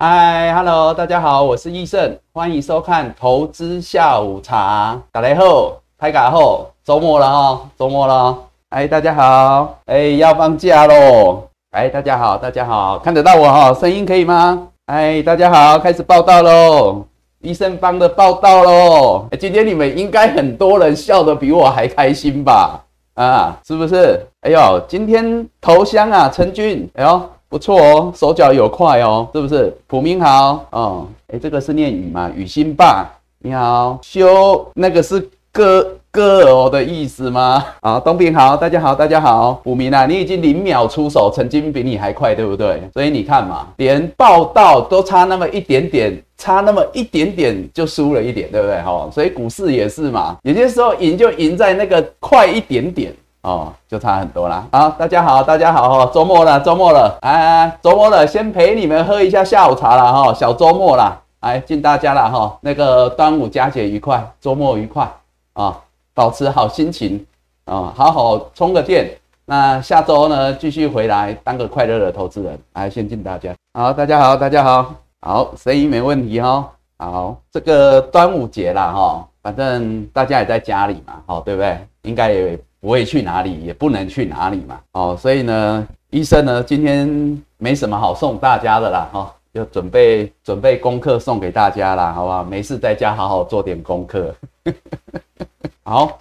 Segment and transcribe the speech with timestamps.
[0.00, 4.96] 嗨，Hello，大家好，我是易胜，欢迎收看投资下午茶。
[5.10, 8.38] 打雷后，拍卡后，周末了哦，周末了。
[8.68, 11.42] 哎，大家好，哎，要放假喽。
[11.72, 14.68] 哎，大家好，大家好，看得到我哈，声音可以吗？
[14.86, 17.04] 哎，大家好，开始报道喽，
[17.40, 19.26] 医生帮的报道喽。
[19.40, 22.84] 今天你们应该很多人笑得比我还开心吧？
[23.14, 24.24] 啊，是不是？
[24.42, 27.30] 哎呦，今天头香啊，陈俊，哎呦。
[27.50, 29.74] 不错哦，手脚有快哦，是不是？
[29.86, 32.30] 普明好哦，哎，这个是念雨吗？
[32.36, 37.64] 雨欣爸，你好，修那个是歌歌哦的意思吗？
[37.80, 42.82] 啊，东平好，大家好，大家好，普明啊，你已经零秒出手，曾经比你还快，对不对？
[42.92, 48.78] 所以你看嘛，连报道都差那么一点点，差那么一点点就输了一点，对不对？
[48.82, 53.10] 哈，所以股市也是嘛，有些时候赢就赢在那个快一点点。
[53.42, 54.66] 哦，就差很多啦。
[54.72, 65.08] 好，大家好，大家好哈，周末了，周末了，哎，周末了，先陪你们喝一下下午茶了哈，小周末啦，哎，敬大家了哈，那个端午佳节愉快，周末愉快
[65.52, 65.80] 啊，
[66.14, 67.24] 保持好心情
[67.64, 69.08] 啊，好好充个电。
[69.46, 72.58] 那下周呢，继续回来当个快乐的投资人。
[72.74, 73.54] 来，先敬大家。
[73.72, 76.68] 好，大家好，大家好，好，声音没问题哈。
[76.98, 81.78] 好，这个端午节啦哈，反正大家也在家里嘛，好，对不对？
[82.02, 82.58] 应该也。
[82.80, 84.80] 不会去哪里，也不能去哪里嘛。
[84.92, 92.44] 哦，所以呢，医生呢今天没什么好送大家的啦，哈，就准备准备功课送给大家啦，好不好？
[92.44, 94.34] 没事在家好好做点功课。
[95.82, 96.20] 好，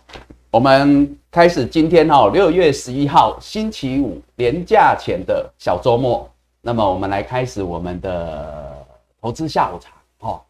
[0.49, 6.27] 我们开始今天哈，六月十一号星期五年假前的小周末。
[6.61, 8.85] 那么我们来开始我们的
[9.21, 10.41] 投资下午茶，哈。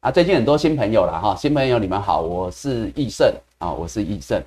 [0.00, 4.40] 啊，最近很多新朋友了哈，新朋友你们好，我是易胜啊，我是易胜。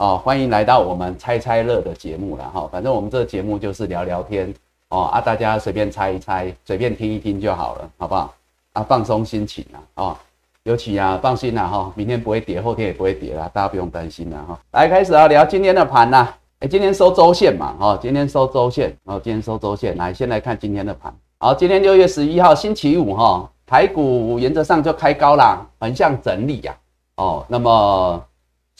[0.00, 2.66] 哦，欢迎来到我们猜猜乐的节目了哈。
[2.72, 4.52] 反正我们这个节目就是聊聊天
[4.88, 8.34] 哦啊，大家随便猜一猜，随便听一听就好了，好不好？
[8.72, 10.16] 啊，放松心情啊，哦，
[10.62, 14.58] 尤其啊，放心啦哈，明天不会跌，后天也不会跌啦，大家不用担心啦哈。
[14.70, 16.26] 来开始啊，聊今天的盘呐。
[16.60, 19.94] 哎，今天收周线嘛，哦，今天收周线，哦，今天收周线。
[19.98, 21.14] 来，先来看今天的盘。
[21.36, 26.74] 好，今天六月十一号星期五哈，台股原则上就开高啦，横向整理呀。
[27.16, 28.24] 哦，那么。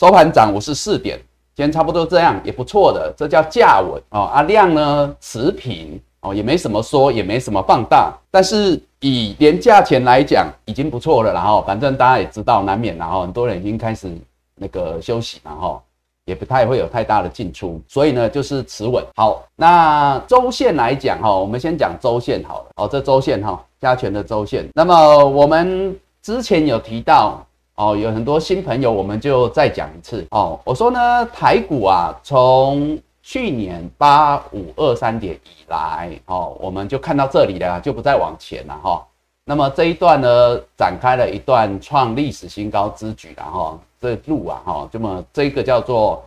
[0.00, 1.19] 收盘涨五十四点，
[1.55, 4.22] 今天差不多这样也不错的，这叫价稳哦。
[4.33, 11.34] 啊量呢持平哦，也没什么说，也没什么放大，但是以连价钱来讲已经不错了。
[11.34, 14.11] 然后反正大家也知道，难免然后很多人已经开始
[14.55, 15.83] 那个休息然后
[16.25, 19.05] 也不太会有太大的进出，所以呢就是持稳。
[19.17, 22.67] 好，那周线来讲哈，我们先讲周线好了。
[22.77, 24.67] 哦，这周线哈，加权的周线。
[24.72, 27.44] 那么我们之前有提到。
[27.81, 30.61] 哦，有很多新朋友，我们就再讲一次哦。
[30.65, 39.03] 我说呢，台股啊，从去年八五二三点以来，哦，我们就看到这里了，就不再往前了哈。
[39.47, 43.79] 那么这一段呢，展开了一段创历史新高之举了哈。
[43.99, 46.23] 这路啊，哈，这么这个叫做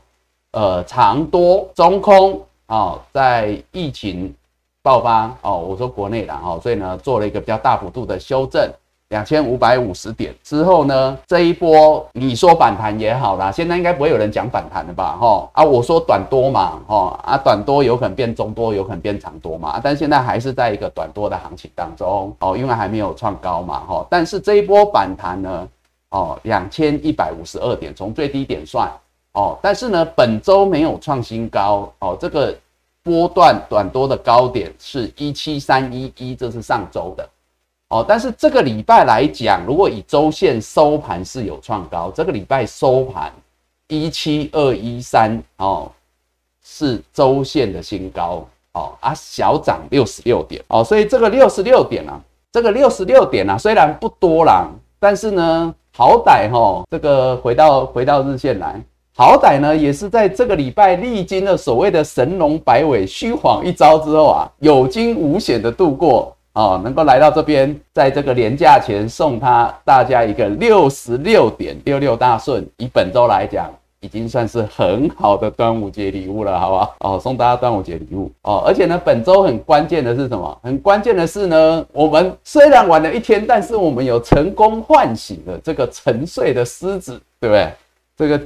[0.53, 4.33] 呃长多中空哦，在疫情
[4.81, 8.67] 爆发哦，我说国内的哈，所以呢，做了一个比较大幅度的修正。
[9.13, 15.15] 两千五百五十点之后呢，这一波你说反弹也好啦，现在应该不会有人讲反弹了吧？
[15.21, 24.03] 哈啊，我说短多嘛，哈啊，短多有可能变中多，有可能变长多嘛，但现在还是在一个短多的行情当中哦，因为还没有创高嘛，哈。
[24.09, 25.67] 但是这一波反弹呢，
[26.09, 28.91] 哦，两千一百五十二点，从最低点算
[29.33, 32.51] 哦，但是呢，本周没有创新高哦，这个
[33.03, 37.29] 波段短多的高点是一七三一一，这是上周的。
[37.93, 43.31] 哦，但是这个礼拜来讲，如果以周线收盘是有创高，这个礼拜收盘
[43.87, 45.91] 一七二一三哦，
[46.65, 52.19] 是周线的新高哦啊，小涨六十六点哦，所以这个六十六点啊，
[52.51, 54.67] 这个六十六点啊，虽然不多啦，
[54.99, 58.81] 但是呢，好歹哈，这个回到回到日线来，
[59.15, 66.35] 好歹呢，也是在这个礼拜历经了所谓的神龙摆尾、虚晃一招之后啊，有惊无险的度过。
[66.53, 73.71] 哦，能够来到这边，在这个年假前送他大家一个六十六点六六大顺，以本周来讲，
[74.01, 76.95] 已经算是很好的端午节礼物了，好不好？
[76.99, 80.59] 哦，送大家端午节礼物哦，而且呢，本周很关键的是什么？
[80.61, 87.71] 很关键的是呢，我们虽然晚了一天，但是我们有成功唤醒了这个沉睡的狮子，对不对？
[88.15, 88.39] 这个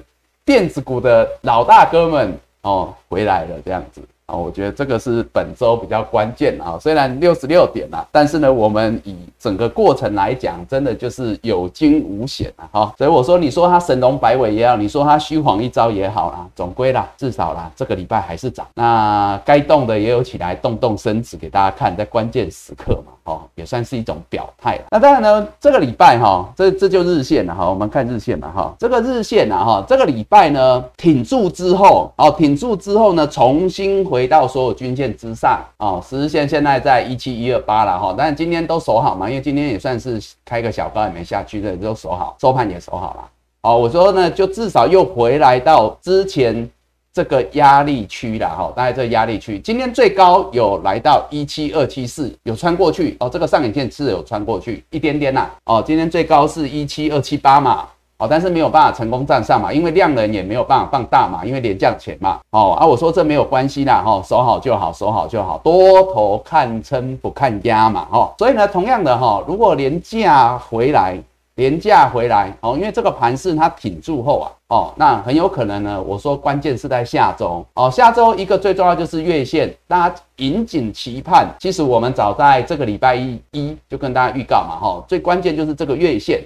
[0.45, 6.77] 电子股的老大哥们哦，回来了，这样子啊，我觉得这个是本周比较关键啊。
[6.81, 12.67] 虽然六十六点啦，但是呢，我们以整个过程来讲，真的就是有惊无险啊。
[12.73, 18.67] 哈，所以我说，你说它神龙摆尾也好，你说它虚晃一招也好啦，总归啦，至少啦，这个礼拜还是涨。
[18.73, 24.77] 那该动的也有起来，动动身子给大家看，在关键时刻嘛，哦，也算是一种表态。
[24.91, 34.16] 那当然呢，这个礼拜哈，这这就日线了哈，我们看日线嘛哈，这个日线啊哈，这个礼拜呢挺住之后，哦，挺住之后呢，重新回。
[34.17, 43.29] 回到所有均线之上哦，十日线现在在一七一二八了哈，但今天都守好嘛，因为今天也算是开个小高也没下去的，都守好，收盘也守好了。
[43.61, 46.67] 哦，我说呢，就至少又回来到之前
[47.13, 57.87] 这个压力区了哈，大概这个压力区，今天最高有来到一七二七四，有穿过去哦，这个上影线是有穿过去一点点呐，哦，今天最高是一七二七八嘛。
[58.19, 62.39] 哦，但是没有办法成功站上嘛，因为量能也没有办法放大嘛，因为连降钱嘛。
[62.49, 68.33] 哦啊，我说这没有关系啦，哈，守好就好，守好就好，多头看撑不看压嘛，哈。
[68.39, 71.15] 所以呢，同样的哈，如果廉价回来，
[71.55, 81.47] 廉价回来，哦，因为这个盘势它挺住后啊，哦，那很有可能呢，我说关键是在下周，哦，下周一个最重要就是月线，大家引颈期盼。
[81.59, 86.41] 其实我们早在这个礼拜一一就跟大家预告嘛，哈，最关键就是这个月线。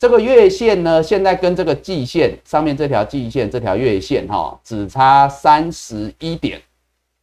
[0.00, 6.58] 这个月线呢，现在跟这个季线上面这条季线，这条月线哈，只差三十一点，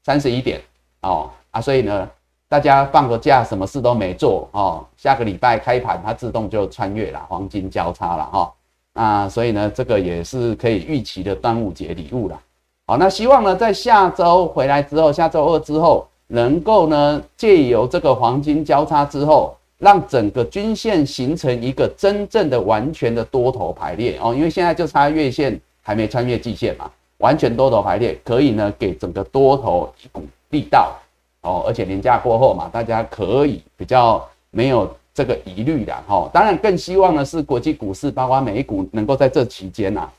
[0.04, 0.62] 三十一点
[1.02, 2.08] 哦啊，所以呢，
[2.48, 8.54] 大家放个假，什么事都没做哦，下个礼拜开盘它自动就穿越了黄金交叉了哈
[8.94, 12.40] 啊，所以呢，这个也是可以预期的端午节礼物了。
[12.86, 19.58] 好，那希望呢，在下周回来之后，下周二之后，能够呢，借由这个黄金交叉之后。
[19.80, 26.90] 让整个均线形成一个真正的完全的多头排列哦，因为现在就差月线还没穿越季线嘛，
[27.20, 30.96] 完全多头排列可以呢给整个多头一股力道
[31.42, 36.28] 哦，而且年假过后嘛，大家可以比较没有这个疑虑的哈。
[36.34, 40.10] 当然更希望的是国际股市包括美股能够在这期间呐，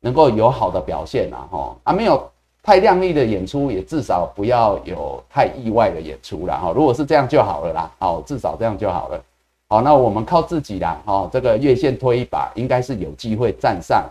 [0.00, 2.31] 能够有好的表现呐哈啊没有。
[2.64, 9.20] 太亮丽的演出也至少不要有太意外的演出了哈，如果是这样就好了啦，好，至少这样就好了。
[9.68, 14.08] 好，那我们靠自己啦，哈，这个月线推一把，应该是有机会站上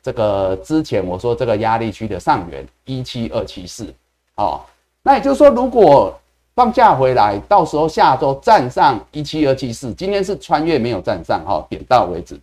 [0.00, 3.92] 这个之前我说这个压力区的上缘一七二七四，
[4.36, 4.60] 哦，
[5.02, 6.16] 那也就是说，如果
[6.54, 12.38] 放假回来，到时候下周站上一七二七四，今天是穿越没有站上哈，点到为止。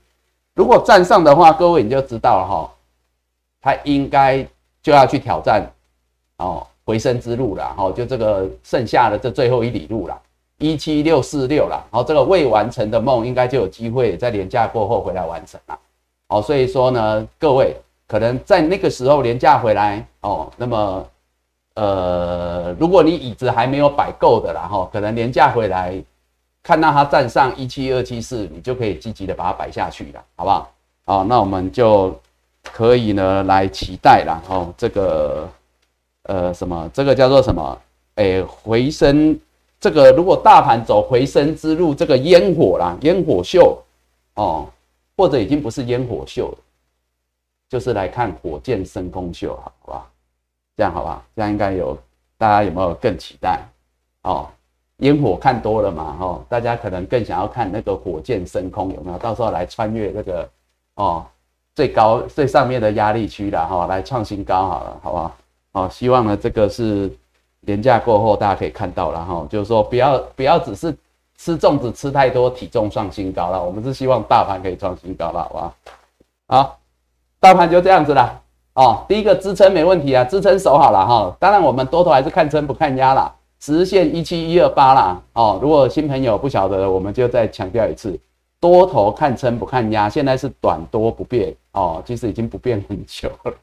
[0.54, 2.70] 如果站上的话，各位你就知道了哈，
[3.62, 4.46] 它应该。
[4.88, 5.70] 就要去挑战
[6.38, 10.18] 哦回升之路了，哦，就这个剩下的这最后一里路了，
[10.60, 15.78] 一七六四六了，然后这个未完成的梦应该就有机会在廉价过后回来完成了，
[16.30, 17.76] 哦，所以说呢，各位
[18.08, 21.06] 可能在那个时候廉价回来哦，那么
[21.74, 26.02] 呃，如果你椅子还没有摆够的啦，哈，可能廉价回来
[26.64, 30.72] 看到它站上一七二七四，你就可以积极的把它摆下去了，好不好？
[31.04, 32.18] 好，那我们就。
[32.78, 34.40] 可以呢，来期待啦。
[34.48, 35.50] 哦，这个
[36.26, 37.82] 呃什么，这个叫做什么？
[38.14, 39.36] 哎，回升，
[39.80, 43.84] 这个如果大盘走回升之路，这个烟火啦，烟火秀
[44.36, 44.70] 哦，
[45.16, 46.58] 或者已经不是烟火秀了，
[47.68, 50.08] 就是来看火箭升空秀，好不好？
[50.76, 51.26] 这样好不好？
[51.36, 51.98] 这样应该有，
[52.38, 53.60] 大家有没有更期待？
[54.22, 54.48] 哦，
[54.98, 59.18] 烟火看多了嘛，哦，大家可能更想要看那个火箭升空，有没有？
[59.18, 60.48] 到时候来穿越这个
[60.94, 61.26] 哦。
[61.78, 65.32] 最高最上面的压力区了哈，来创新高好了，好不好？
[65.74, 67.08] 好，希望呢这个是
[67.60, 70.92] 年假过后大家可以看到了哈，就是说不要不要只是
[71.38, 73.64] 吃粽子吃太多，体重创新高了。
[73.64, 75.76] 我们是希望大盘可以创新高了，好不好？
[76.48, 76.80] 好，
[77.40, 78.42] 大盘就这样子了
[78.74, 79.06] 哦。
[79.08, 81.38] 第一个支撑没问题啊，支撑守好了哈。
[81.40, 85.60] 当然我们多头还是看撑不看压啦，实线一七一二八啦哦。
[85.62, 88.20] 如果新朋友不晓得，我们就再强调一次。
[88.60, 93.54] 多头看撑不看压，现在是短多不变哦，其实已经不变很久了。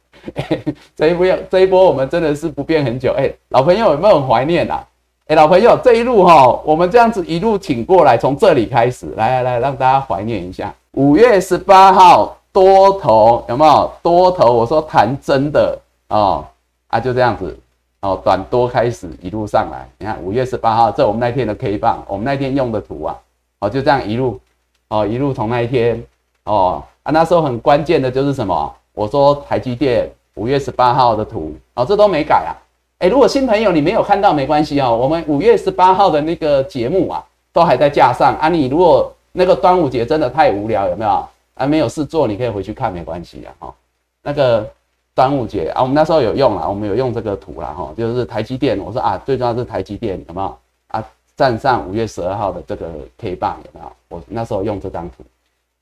[0.95, 3.13] 这一波这一波我们真的是不变很久。
[3.19, 4.87] 哎，老朋友有没有很怀念啊？
[5.27, 10.73] 哎，老朋友这一路哈，我们这样子一路挺过来，从这里开始，来来来，让大家怀念一下。
[10.93, 13.91] 五月十八号多头有没有？
[14.01, 15.77] 多头我说谈真的
[16.11, 16.45] 哦
[16.87, 17.59] 啊，就这样子
[18.03, 19.89] 哦，短多开始一路上来。
[19.99, 23.19] 你看五月十八号，这我们那天的 K 棒，我们那天用的图啊，
[23.59, 24.41] 哦就这样一路。
[24.89, 26.01] 哦，一路从那一天，
[26.45, 28.75] 哦啊，那时候很关键的就是什么？
[28.93, 32.53] 我说台积电五月十八号的图，哦，这都没改啊。
[32.99, 38.49] 哎，如果新朋友你没有看到没关系哦，我们五月十八号的那个节目啊，都还在架上啊。
[38.49, 41.11] 你如果那个端午节真的太无聊，有没有
[41.55, 41.67] 啊？
[41.67, 43.51] 没有事做，你可以回去看，没关系啊。
[43.59, 43.75] 哈，
[44.23, 44.67] 那个
[45.15, 50.57] 端午节啊，我们那时候有用啊，我们有用这个图啦哈，就是台积电，我说啊，最重要是台积电有没有
[50.89, 51.05] 啊？
[51.37, 52.87] 站上五月十二号的这个
[53.19, 53.93] K 棒有没有？
[54.09, 55.25] 我那时候用这张图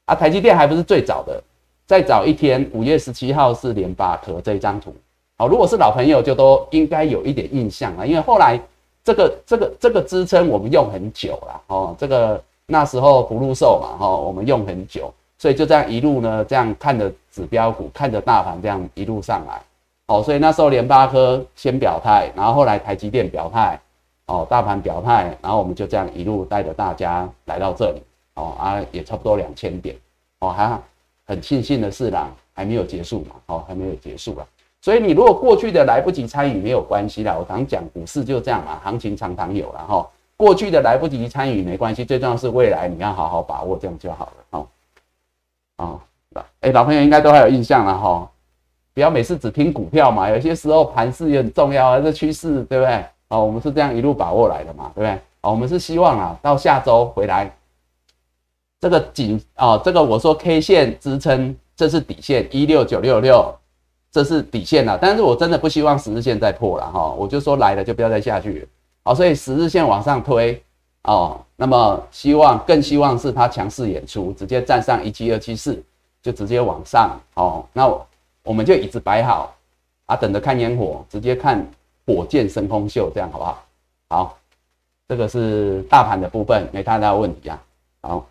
[0.06, 1.42] 啊，台积电还不是最早的，
[1.86, 4.94] 再早一天，五月十七号是联发科这一张图。
[5.38, 8.60] 好，如果是老朋友，就都应该有一点印象了，因为后来
[9.04, 19.60] 这个这个这个支撑我们用很久了哦，这个那时候不入售嘛哈，我们用很久，所以就这样一路呢，这样看着指标股，看着大盘这样一路上来，
[20.06, 23.80] 哦，所以那时候联发科先表态，然后后来台积电表态，
[24.26, 28.02] 哦，大盘表态，然后我们就这样一路带着大家来到这里，
[28.34, 29.96] 哦啊，也差不多两千点，
[30.40, 30.78] 哦，还
[31.26, 34.46] 很庆幸的是啦，还没有结束嘛，哦，还没有结束啊。
[34.80, 40.08] 所以你如果过去的来不及参与没有关系啦，我常讲股市就这样嘛，行情常常有了哈。
[40.36, 45.84] 过去的来不及参与没关系，最重要是未来你要好好把握，这样就好了哈。
[45.84, 46.00] 啊，
[46.60, 48.28] 哎，老朋友应该都还有印象了哈，
[48.92, 53.04] 不要每次只听股票嘛，有些时候盘势也很重要啊，这趋势对不对？
[53.28, 55.12] 哦，我们是这样一路把握来的嘛，对不对？
[55.42, 57.48] 哦，我们是希望啊，到下周回来
[58.82, 63.54] 这个颈啊，这个我说 K 线支撑，这是底线一六九六六。
[64.10, 68.66] 这是底线了，但是我真的不希望十日线再破了哈，我就说来了就不要再下去了，
[69.04, 70.62] 好，所以十日线往上推
[71.04, 75.82] 哦，那么希望更希望是它强势演出，直接站上一七二七四，
[76.20, 77.90] 就直接往上哦，那
[78.42, 79.56] 我们就椅子摆好
[80.04, 81.66] 啊，等着看烟火，直接看
[82.04, 83.64] 火箭升空秀，这样好不好？
[84.10, 84.38] 好，
[85.08, 87.62] 这个是大盘的部分，没太大问题啊，
[88.02, 88.26] 好，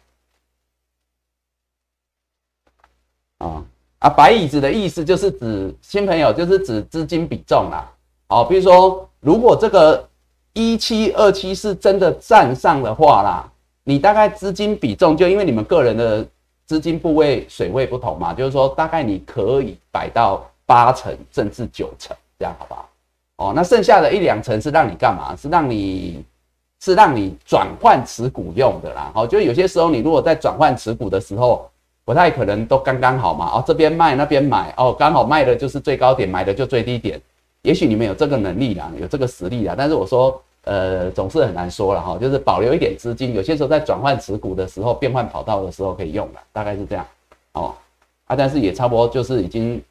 [3.42, 3.64] 啊。
[4.00, 7.88] 啊，白椅子的意思就是指新朋友，就是指资金比重啦。
[8.28, 10.04] 好，比如说，如果这个
[10.54, 13.46] 一七二七是真的站上的话啦，
[13.84, 16.26] 你大概资金比重就因为你们个人的
[16.66, 22.90] 资金部位水位不同嘛，就是说大概你可以摆到八成甚至九成，这样好不好？
[23.38, 25.36] 哦，那剩下的一两成是让你干嘛？
[25.36, 26.26] 是让你
[26.80, 29.12] 是让你转换持股用的啦。
[29.14, 31.70] 好，就有些时候你如果在转换持股的时候。
[32.12, 33.50] 不太可能都刚刚好嘛？
[33.54, 37.22] 哦，这边卖那边买哦，刚好卖的就是最高点，买的就最低点。
[37.62, 42.18] 也许你们有这个能力啦，有这个实力啦，但是我说，呃，总是很难说了哈。
[42.20, 47.08] 就是保留一点资金，有些时候在转换持股的时候，变换跑道的时候可以用了，大概是这样。
[47.54, 47.74] 哦，
[48.26, 49.82] 啊，但是也差不多就是已经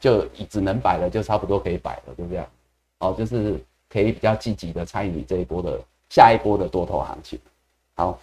[0.00, 2.44] 就只能摆了，就差不多可以摆了，就这样。
[2.98, 5.78] 哦，就是可以比较积极的参与这一波的
[6.10, 7.38] 下一波的多头行情。
[7.94, 8.18] 好。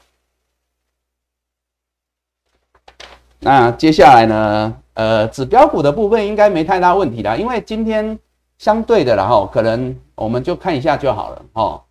[3.46, 4.76] 那接下来呢？
[4.96, 8.18] 呃，指标股的部分应该没太大问题啦，因为今天
[8.58, 11.84] 相对的，然后可能我们就看一下就好了哦。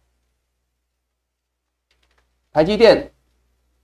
[2.53, 3.09] 台积电，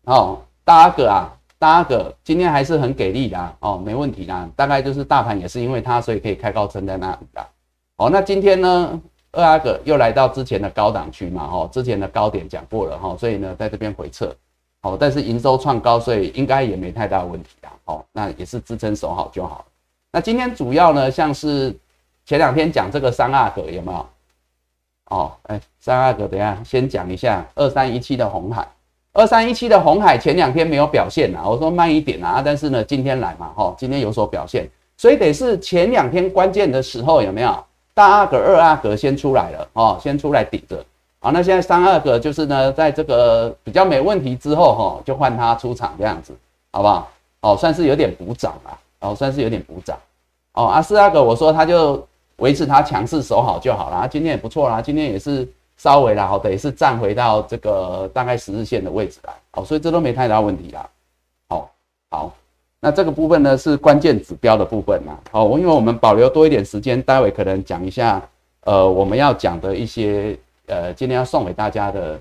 [0.02, 4.50] 哦，大阿哥啊，大阿哥今天还是很给力的哦，没问题啦。
[4.56, 7.46] 大概就是大盘也是因为它，所以可以开高撑在那里的。
[7.98, 9.00] 哦，那今天呢，
[9.30, 14.34] 二阿哥又来到之前的高档区嘛，哦，之前的高点讲过了哈，所以呢，在这边回撤。
[14.82, 17.70] 好，但是营收创高，所以应该也没太大问题啊。
[17.84, 19.64] 好，那也是支撑守好就好
[20.12, 21.74] 那今天主要呢，像是
[22.24, 24.06] 前两天讲这个三阿哥有没有？
[25.10, 28.66] 哦，哎，三阿哥，等下先讲一下二三一七的红海。
[29.12, 37.64] 二三一七的红海前两天没有表现啊，我说慢一点啊，但是呢，今天来嘛，哈，今天有所表现，所以得是前两天关键的时候有没有？
[37.92, 40.82] 大阿哥、二阿哥先出来了，哦，先出来顶着。
[41.22, 46.32] 好，那现在三二个就是呢，在这个比较没问题之后，哈，就换他出场这样子，
[46.72, 47.10] 好不好？
[47.42, 49.98] 哦，算是有点补涨了，哦，算是有点补涨。
[50.54, 52.02] 哦，啊，四阿哥，我说他就
[52.36, 55.46] 维持他强势守好就好了，他今天也不错啦，今天也是
[55.76, 60.88] 稍微啦，好等，也是站回到这个大概十日线的位置来，哦，所以这都没太大问题啦。
[61.50, 61.70] 好，
[62.10, 62.34] 好，
[62.80, 68.26] 那这个部分呢是关键指标的部分嘛，好，因为我们保留多一点时间，待会可能讲一下，
[68.64, 70.34] 呃，我们要讲的一些。
[70.70, 72.20] 呃，今天要送给大家的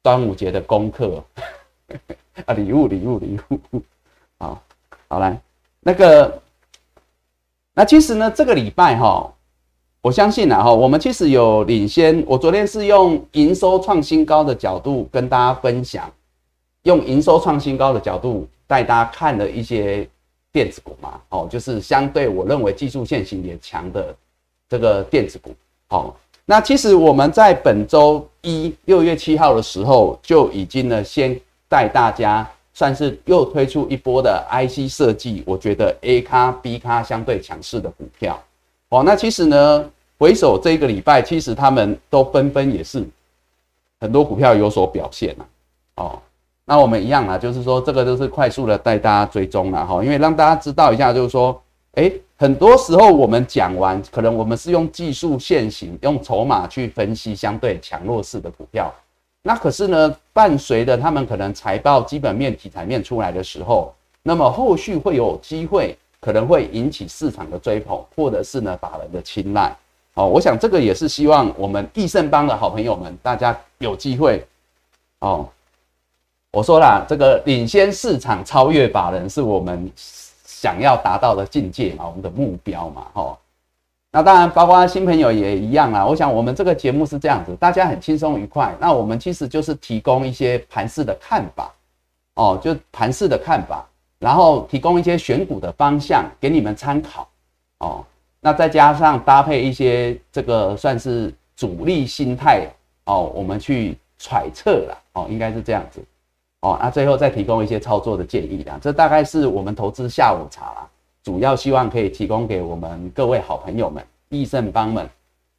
[0.00, 1.22] 端午节的功课
[2.46, 3.82] 啊，礼物，礼物，礼物，
[4.38, 4.62] 好，
[5.08, 5.36] 好来，
[5.80, 6.40] 那个，
[7.74, 9.28] 那其实呢，这个礼拜哈，
[10.00, 12.22] 我相信啊哈，我们其实有领先。
[12.28, 16.08] 我昨天是用营收创新高的角度跟大家分享，
[16.84, 20.08] 用营收创新高的角度带大家看了一些
[20.52, 24.14] 电子股嘛，哦，就是相对我认为技术线型也强的
[24.68, 25.52] 这个电子股，
[25.88, 26.16] 好。
[26.46, 38.38] 那其实我们在本周一六月七号的时候就已经呢，先带大家算是又推出一波的 IC 设计，我觉得 A 咖 B 咖相对强势的股票。
[38.90, 43.02] 哦，那其实呢，回首这个礼拜，其实他们都纷纷也是
[43.98, 45.46] 很多股票有所表现了。
[45.96, 46.18] 哦，
[46.66, 51.58] 那我们一样啊，就是说这个都是快速的带大家追踪了哈，因为让大家知道一下，就是说，
[51.94, 52.12] 哎。
[52.44, 58.92] 很多时候我们讲完，可能我们是用技术线型、用筹码去分析相对强弱势的股票。
[59.40, 69.74] 那可是呢，伴随着他们可能财报基本面、题材面出来的时候，那么后续会有机会，可能会引起市场的追捧，或者是呢法人的青睐。
[70.12, 74.46] 哦，我想这个也是希望我们易盛邦的好朋友们，大家有机会
[75.20, 75.48] 哦。
[76.50, 79.90] 我说啦，这个领先市场、超越法人，是我们
[80.64, 83.38] 想要达到的境界嘛，我们的目标嘛，哈。
[84.10, 86.06] 那当然，包括新朋友也一样啊。
[86.06, 88.74] 我想我们这个节目是这样子，大家很轻松愉快。
[88.80, 91.70] 那我们其实就是提供一些盘式的看法，
[92.36, 93.86] 哦，就盘式的看法，
[94.18, 97.28] 然后提供一些选股的方向给你们参考，
[97.80, 98.02] 哦。
[98.40, 102.66] 那再加上搭配一些这个算是主力心态，
[103.04, 106.02] 哦，我们去揣测了，哦，应该是这样子，
[106.64, 106.78] 哦。
[106.82, 108.78] 那最后再提供一些操作的建议啦。
[108.80, 110.88] 这大概是我们投资下午茶啦。
[111.22, 115.08] 主要希望可以提供给我们各位好朋友们、益盛帮们，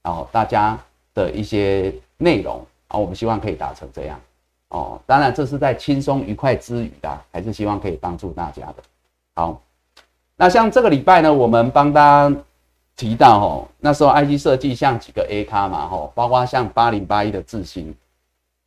[0.04, 0.78] 然后大家
[1.14, 4.20] 的一些内容啊，我们希望可以达成这样
[4.70, 5.02] 哦。
[5.08, 8.76] 当然，这是在轻松愉快之余的，还是希望可以帮助大家的。
[9.34, 9.60] 好，
[10.36, 12.36] 那像这个礼拜呢，我们帮大家
[12.96, 17.92] 提到哦，那时候 IC 设计像几个 A 咖嘛，吼，包括像八零八一的智新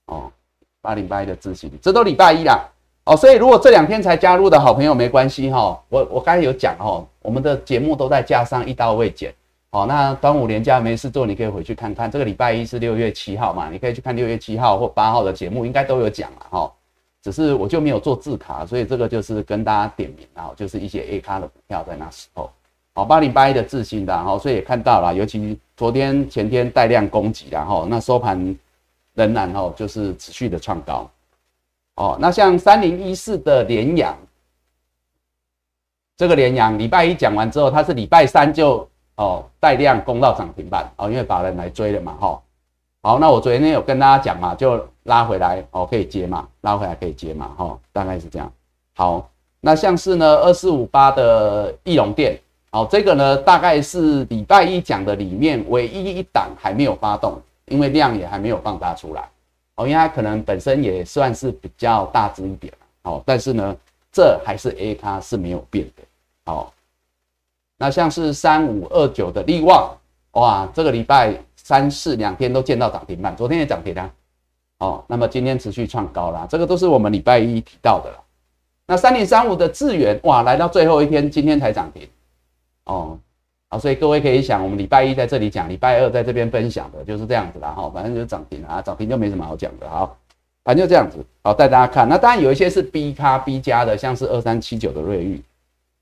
[0.06, 0.32] 哦，
[0.80, 2.68] 八零八一的自信，这都礼拜一啦。
[3.04, 9.32] 哦，所以如果这两天才加入的好朋友没关系哈，我我刚才有讲哈，我们的节目都在加上一刀未剪。
[9.70, 12.10] 哦，那端午连假没事做，你可以回去看看。
[12.10, 16.72] 这个礼拜一是六月七号嘛，你可以去看六月七号或八号的节目，应该都有讲了哈。
[17.22, 22.50] 只是我就没有做字卡，所以这个就是跟大家点名啊，就是一些 A 咖的股票在那时候。
[22.94, 28.56] 哦，八零八一的自信的，然后所以也看到了，尤其昨天前天带量攻击，然后那收盘
[29.18, 31.10] 仍然哦就是持续的创高。
[31.96, 34.16] 哦，那像三零一四的联阳，
[36.16, 42.40] 这个联阳礼拜一讲完之后，它是礼拜三就哦带量攻到涨停板哦，因为把人来追了嘛，哈。
[43.02, 48.52] 好，那我昨天有跟大家讲嘛，就拉回来哦，可以接嘛，拉回来可以接嘛，哈，大概是这样。
[48.94, 49.28] 好，
[49.60, 52.38] 那像是呢二四五八的翼龙店，
[52.70, 59.28] 哦，这个呢大概是礼拜一讲的里面唯一一档还没有发动，因为量也还没有放大出来。
[59.76, 62.72] 哦，因为它可能本身也算是比较大只一点
[63.02, 63.76] 哦，但是呢，
[64.10, 66.02] 这还是 A 咖是没有变的，
[66.46, 66.74] 好，
[67.76, 69.96] 那像是三五二九的利旺，
[70.32, 74.10] 哇，这个礼拜三四两天都见到涨停板，昨天也涨停了，
[74.78, 78.16] 哦，那么今天持续创高啦，这个都是我们礼拜一提到的了。
[78.84, 82.08] 那三零三五的智源，哇，来到最后一天，今天才涨停，
[82.86, 83.16] 哦。
[83.70, 90.16] 好，所以各位可以想，我们礼拜一在这里讲，礼拜二在这边分享的就是这样子啦，哈，反正就是涨停啊，涨停就没什么好讲的，好，
[90.64, 92.08] 反正就这样子，好带大家看。
[92.08, 95.42] 那当然有一些是 B 咖 B 加的，像是二三七九的瑞昱，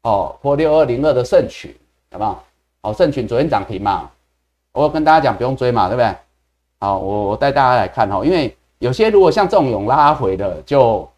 [0.04, 1.74] 哦，或六二零二的盛群，
[2.12, 2.44] 好不好？
[2.82, 4.08] 好，盛群昨天涨停嘛，
[4.72, 6.14] 我跟大家讲不用追嘛，对不对？
[6.78, 11.08] 好，我我带大家来看哈，因为有些如果像这种有拉回的，就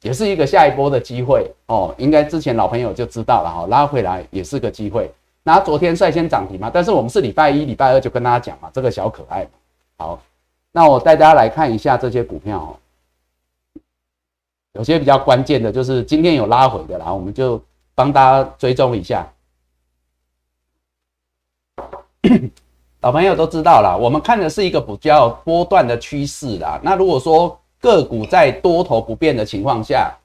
[0.00, 5.08] 也是一个下一波的机会哦，应该之前老朋友就知道了哈，拉回来也是个机会。
[5.44, 9.50] 那昨天率先涨停嘛，但是我们是礼拜一、礼拜二就跟大家讲嘛，这个小可爱嘛。
[9.98, 10.20] 好，
[10.70, 13.82] 那我带大家来看一下这些股票哦，
[14.74, 17.60] 有些比较关键的，就是今天有拉回的啦，我们就
[17.94, 19.28] 帮大家追踪一下。
[23.00, 26.78] 老朋友都知道了，我们看的是一个比较波段的趋势啦。
[26.84, 30.16] 那如果说个股在多头不变的情况下，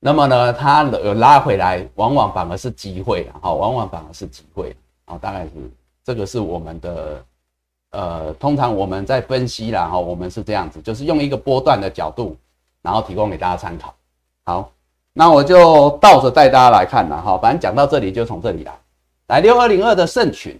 [0.00, 5.50] 那么呢，它有拉回来，往往反而是机会，哈，往往反而是机会，啊，大概是
[6.04, 7.24] 这个是我们的，
[7.90, 12.36] 呃，通常我们在分析啦，哈，我们是这样子，就是用一个波段的角度，
[12.80, 13.92] 然后提供给大家参考。
[14.44, 14.70] 好，
[15.12, 18.72] 那我就倒着带大家来看了，哈，反正讲到这里就从这里来，
[19.26, 20.56] 来六二零二的盛群，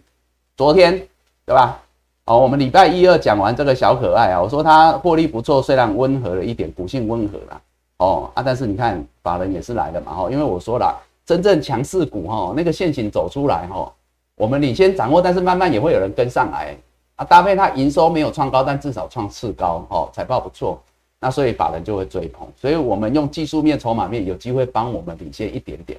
[0.56, 0.98] 昨天
[1.46, 1.80] 对吧？
[2.24, 7.60] 好，我们礼拜一二讲完这个小可爱啊，我说它获利不错，虽然温和了一点，股性温和啦。
[7.98, 13.92] 哦啊，但是你看法人也是来的嘛，哈，因为我说了，真正强势股哈，那个线型走出来哈，
[14.36, 16.76] 我们领先掌握，但是慢慢也会有人跟上来
[17.16, 20.80] 啊，搭配它营收没有创高，但至少创次高，哦，财报不错，
[21.18, 25.98] 那所以法人就会追捧，所以我们用技术面、筹码面有机会帮我们领先一点点，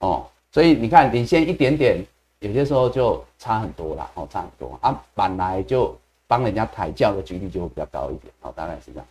[0.00, 2.04] 哦，所以你看领先一点点，
[2.40, 5.96] 有些时候就差很多啦，哦，差很多啊，本来就
[6.26, 9.06] 帮人家抬轿的几率就会比较高一点，哦，大概是这样。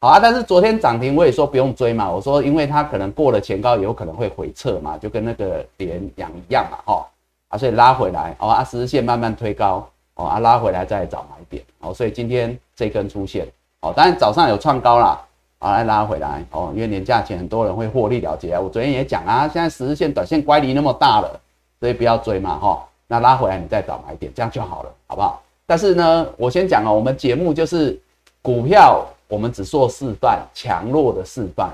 [0.00, 7.04] 好啊，但是昨天涨停我也说不用追嘛，我说因为它可能过了前高，有可能会回撤嘛，就跟那个连阳一样嘛，哈
[7.48, 13.44] 啊，所以拉回来哦，啊十日线慢慢推高哦，啊拉回来再找买点哦，所以今天这根出现
[13.80, 15.20] 哦，当然早上有创高啦，
[15.58, 21.40] 啊拉回来哦，因为年假前很多人会获利了结啊，我昨天也讲啊，现在十日线短线乖离那么大了
[21.80, 22.84] 所以不要追嘛哈。
[23.08, 25.42] 那拉回来你再找买点，这样就好了，好不好？
[25.66, 27.98] 但是呢，我先讲哦，我们节目就是
[28.42, 31.70] 股票，我们只做示范，强弱的示范，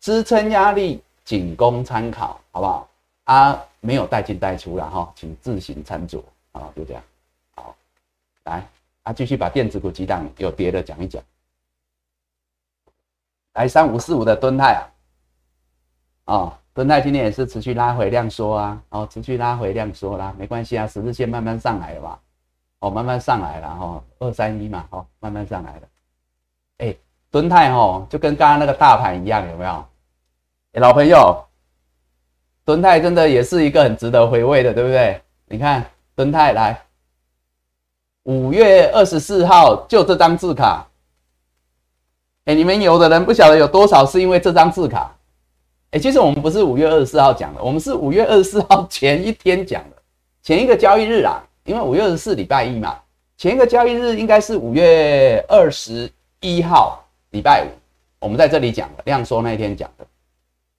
[0.00, 2.88] 支撑压力仅供参考，好不好？
[3.24, 7.02] 啊，没有带进带出了哈，请自行参酌啊，就这样。
[7.54, 7.76] 好，
[8.44, 8.66] 来
[9.04, 11.22] 啊，继续把电子股几档有跌的讲一讲。
[13.54, 22.18] 来三五四五的吨泰啊，啊，吨泰今天也是持续拉回量缩啊，哦，持续拉回量缩啦，没关系啊，十字线慢慢上来了嘛，
[22.80, 25.87] 哦，慢慢上来了哈，二三一嘛，哦，慢慢上来了。
[27.30, 29.84] 敦，泰哦，就跟刚刚那个大盘一样，有没有？
[30.72, 31.44] 哎，老朋友，
[32.64, 35.20] 敦泰真的也是一个很值得回味的，对不对？
[35.46, 36.80] 你看敦泰来，
[38.24, 40.86] 五月二十四号就这张字卡。
[42.44, 45.14] 哎，你们有的人不晓得有多少是因为这张字卡。
[45.90, 49.96] 哎，其实我们不是五月二十四号讲的，我们是五月二十四号前一天讲的，
[50.42, 52.98] 前一个交易日啊，因为五月二十四礼拜一嘛，
[53.36, 56.10] 前一个交易日应该是五月二十
[56.40, 57.68] 一号礼拜五，
[58.20, 60.06] 我们在这里讲的，量缩那一天讲的。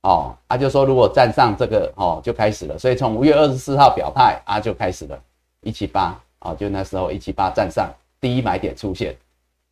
[0.02, 5.20] 哦，他就说如果站上这个哦，就开始了，所以从五月二十四号表态啊，就开始了，
[5.62, 7.90] 一七八哦，就那时候一七八站上
[8.22, 9.16] 第一买点出现。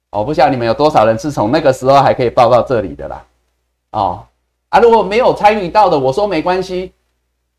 [0.10, 3.26] 我不晓得你们有多少人是从那个时候还可以报到这里的啦，
[3.92, 4.24] 哦
[4.70, 6.92] 啊，如果没有参与到的，我说没关系，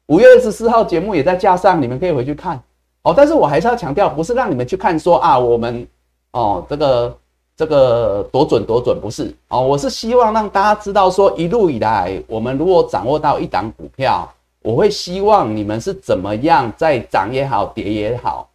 [0.06, 2.62] 五月二十四号节目也在架上，你们可以回去看
[3.02, 3.14] 哦。
[3.16, 5.88] 但是我还是要强调，不是让你们去看说啊，我们
[6.32, 7.16] 哦这个
[7.58, 18.48] 这个多准多准，不是哦，我是希望让大家知道说，一路以来我们如果掌握到一档股票，我会希望你们是怎么样在涨也好，跌也好，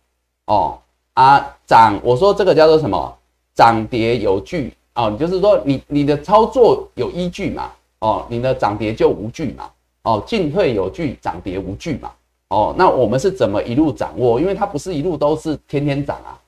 [0.46, 0.80] 哦
[1.16, 3.14] 啊涨，我说这个叫做什么？
[3.54, 7.70] 涨跌有据哦，你就是说你你的操作有依据嘛？
[8.00, 9.70] 哦，你的涨跌就无据嘛？
[10.04, 12.10] 哦，进退有据，涨跌无据嘛？
[12.48, 14.40] 哦，那我们是怎么一路掌握？
[14.40, 16.40] 因为它不是一路都是天天涨啊，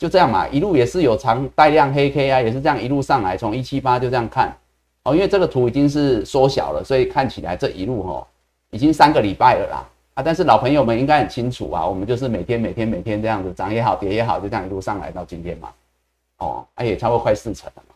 [0.00, 4.56] 就这样嘛，一路也是有长带量黑 K 啊，也是这样一路上来，从一七八就这样看
[5.02, 8.26] 哦，因为这个图已经是缩小了，所以看起来这一路哦，
[8.70, 9.84] 已经三个礼拜了啦
[10.14, 10.22] 啊！
[10.22, 15.68] 但是老朋友们应该很清楚啊，我们就是每天每天每天这样子涨也好，跌也好，就这样一路上来到今天嘛。
[16.38, 17.94] 哦，哎，也差不多快四成了嘛。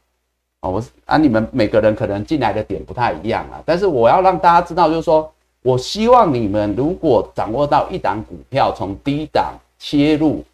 [0.61, 10.45] 哦，我啊，你们每个人可能进来的点不太一样啊，但是我要让大家知道，就是说我希望你们如果掌握到一档股票，从低档切入，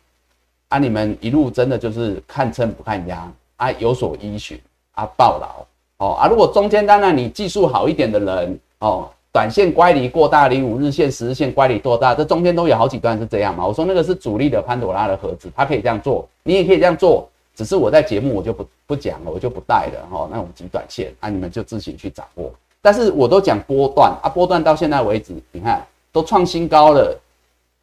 [0.71, 4.59] 啊，你们一路真的就是看撑不看压啊，有所依循
[4.93, 5.67] 啊，抱牢
[5.99, 6.29] 哦啊。
[6.29, 13.67] 如果中间当然你技术好一点的人哦，短线乖离过大，离五日线、十日线乖离多大，这中间都有好几段是这样嘛。
[13.67, 17.29] 我说那个是主力的潘朵拉的盒子，它可以这样做，你也可以这样做。
[17.57, 20.29] 只是我在节目我就不不讲了，我就不带了哈。
[20.31, 22.51] 那种极短线啊，你们就自行去掌握。
[22.81, 27.15] 但是我都讲波段啊，波段到现在为止，你看都创新高了，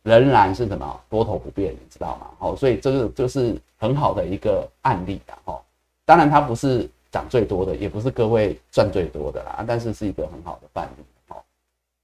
[0.08, 2.28] 仍然是什么多头不变，你知道吗？
[2.39, 5.36] 好，所以这个就是很好的一个案例啊。
[5.43, 5.62] 哈，
[6.06, 11.04] 当然它不是涨最多的，也不是各位赚最多的啦，但是是一个很好的范例。
[11.28, 11.36] 哦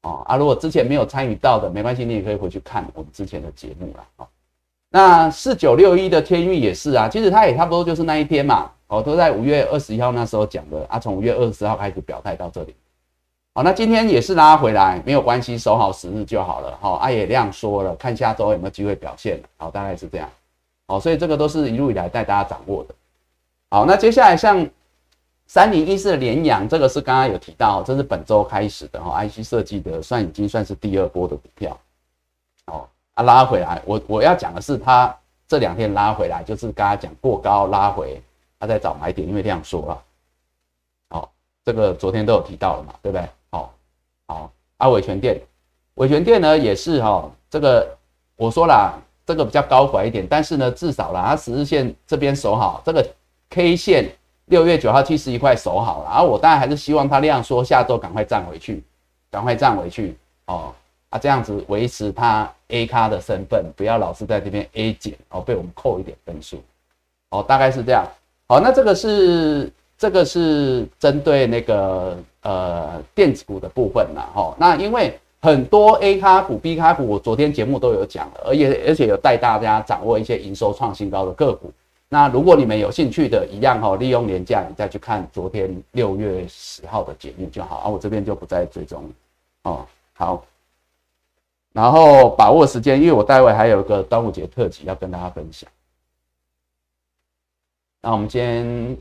[0.02, 4.06] 哦啊，如果之前没有参与到的，没关系，你也可以回去看我们之前的节目啦。
[4.18, 4.28] 哦。
[4.90, 12.76] 那四九六一的天域也是啊，其实它也差不多就是那一天嘛，哦，都在五月二十一号那时候讲的啊，从五月二十号开始表态到这里，
[13.56, 20.28] 好，那今天也是拉回来，没有关系，守好十日就好了，好，阿也量说了，看下周有没有机会表现，好，大概是这样，
[20.88, 22.96] 好，所以这个都是一路以来带大家掌握的，
[23.70, 24.68] 好，那接下来像
[25.46, 31.80] 三零一四的联阳，这个是刚刚有提到，这是本周开始的哈，IC 设计的，算已经算是第二波的股票，
[32.68, 32.88] 哦。
[33.14, 35.16] 啊，拉回来，我我要讲的是，它
[35.48, 38.20] 这两天拉回来，就是刚才讲过高拉回，
[38.60, 40.04] 它在找买点，因为量缩了。
[41.10, 41.32] 好，
[41.64, 43.30] 这个昨天都有提到了嘛，对不对？
[44.28, 45.42] 好，阿，伟权店，
[45.96, 47.98] 伟权店呢也是哈，这个
[48.36, 48.94] 我说啦，
[49.26, 53.06] 这个比较高拐一点，但是呢，至少啦，它十日线这边守好，这个
[53.50, 54.10] K 线
[54.46, 58.84] 六月九号七十一块守好了，而我当然还是希望它量缩，下周赶快站回去，
[59.30, 60.74] 赶快站回去哦。
[61.10, 66.60] 啊，这样子维持它 A 咖的身份，不要老是在这边 A 减哦，被我们扣一点分数
[67.30, 68.04] 哦，大概是这样。
[68.48, 74.30] 好，那这个是这个是针对那个呃电子股的部分啦。
[74.34, 74.56] 哈。
[74.60, 81.74] 那因为很多 A 咖股、B 咖股，我昨天节目都有讲了，而且而且有带大家掌握一些营收创新高的个股。
[82.08, 89.10] 那如果你们有兴趣的，一样哈，利用年假你再去看昨天六月十号的节目就好啊，我这边就不再追踪了
[89.64, 89.86] 哦。
[90.14, 90.46] 好。
[91.74, 95.68] 然后把握时间，因为我待会还有一个端午节特辑要跟大家分享。
[98.00, 98.96] 那我们先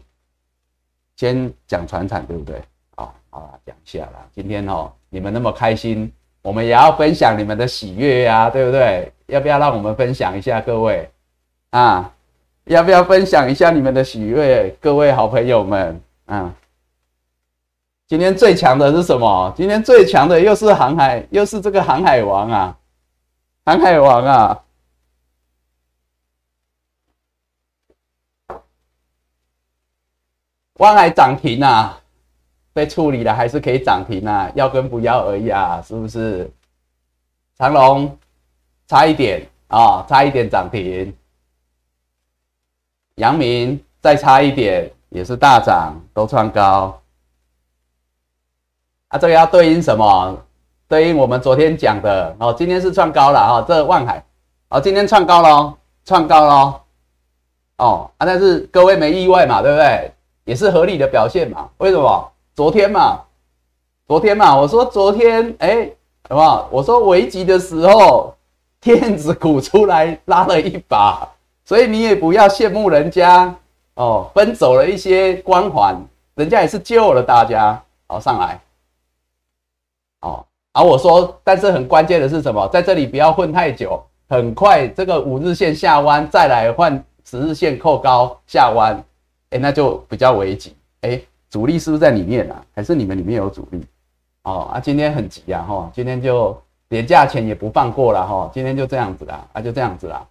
[1.14, 2.62] 先讲船产，对不对？
[3.32, 4.28] 好，好讲一下啦。
[4.34, 9.10] 今天哦，你们那么开心我们也要分享你们的喜悦呀，对不对？
[9.26, 11.10] 要不要让我们分享一下，各位
[11.70, 12.12] 啊？
[12.64, 16.54] 要不要分享一下你们的喜悦，各位好朋友们啊？
[18.06, 19.50] 今天最强的是什么？
[19.56, 22.78] 今天最强的又是航海，又是这个航海王啊！
[23.64, 24.62] 航海王啊！
[30.74, 32.01] 万海涨停啊！
[32.72, 34.50] 被处理了还是可以涨停啊？
[34.54, 36.50] 要跟不要而已啊，是不是？
[37.58, 38.16] 长隆
[38.86, 41.14] 差一点啊，差一点涨停。
[43.16, 46.98] 阳明再差一点也是大涨，都创高。
[49.08, 50.38] 啊，这个要对应什么？
[50.88, 54.24] 对应我们昨天讲的哦，今天是创高了哈，这万海
[54.68, 56.82] 哦，今天创高了，创高了
[57.78, 60.12] 哦啊，但是各位没意外嘛，对不对？
[60.44, 61.68] 也是合理的表现嘛？
[61.78, 62.32] 为什么？
[62.54, 63.18] 昨天嘛，
[64.06, 65.90] 昨天嘛，我说昨天，哎，
[66.28, 66.68] 好不好？
[66.70, 68.34] 我说危急的时候，
[68.78, 71.26] 电子股出来拉了一把，
[71.64, 73.54] 所以你也不要羡慕人家
[73.94, 75.96] 哦，分走了一些光环，
[76.34, 78.60] 人家也是救了大家，好上来，
[80.20, 82.68] 哦，而我说，但是很关键的是什么？
[82.68, 89.02] 在这里不要混太久，很快这个五日线下弯，再来换十日线扣高下弯，
[89.48, 91.18] 哎，那就比较危急，哎。
[91.52, 92.64] 主力是不是在里面啊？
[92.74, 93.86] 还是你们里面有主力？
[94.44, 100.26] 哦啊，今天很急啊，哈，今天就连价钱也不放过了，哈，今天就这样子啦，啊，就这样子啦，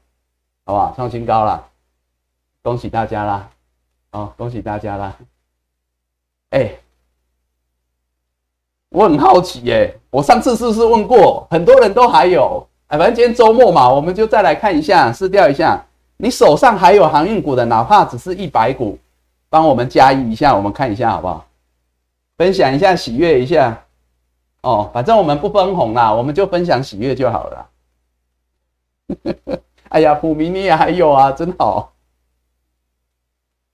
[0.65, 0.91] 好不好？
[0.95, 1.63] 创新高了，
[2.63, 3.47] 恭喜大家啦，
[4.13, 5.15] 哦，恭喜大家啦。
[6.49, 6.71] 哎，
[8.89, 11.47] 我很好奇耶，我上次是不是问过？
[11.51, 15.86] 很多人都还有，哎，反正今天周末嘛，我们就再来看一下，试掉一下，
[16.17, 18.97] 你手上还有航运股的，哪怕只是一百股。
[19.51, 21.45] 帮我们加一一下，我们看一下好不好？
[22.37, 23.83] 分享一下喜悦一下
[24.61, 27.69] 哦，反正我们不分红啦，我们就分享喜悦就好了。
[29.89, 31.91] 哎呀，普明你也还有啊，真好。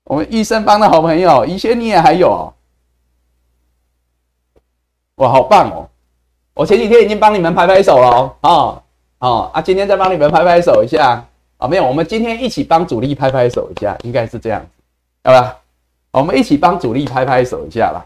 [0.05, 2.51] 我们医生帮的好朋友，以前你也还有，
[5.17, 5.87] 哇，好棒哦！
[6.55, 8.83] 我前几天已经帮你们拍拍手了哦，
[9.19, 11.23] 哦啊，今天再帮你们拍拍手一下
[11.57, 14.65] 啊，没有，我们今天一起帮主力拍拍手一下，应该是这样，
[15.23, 15.55] 好吧？
[16.17, 18.05] 我们一起帮主力拍拍手一下啦。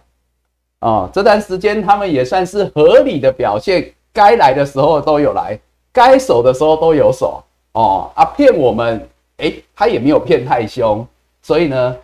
[0.80, 5.58] 哦，这段时间他们也算是合理的表现，该来的时候都有来，
[5.94, 7.44] 该守的时候都有守
[7.74, 8.12] 哦。
[8.16, 11.08] 啊，骗我们，哎，他也没有骗太凶，
[11.42, 11.98] 所以呢，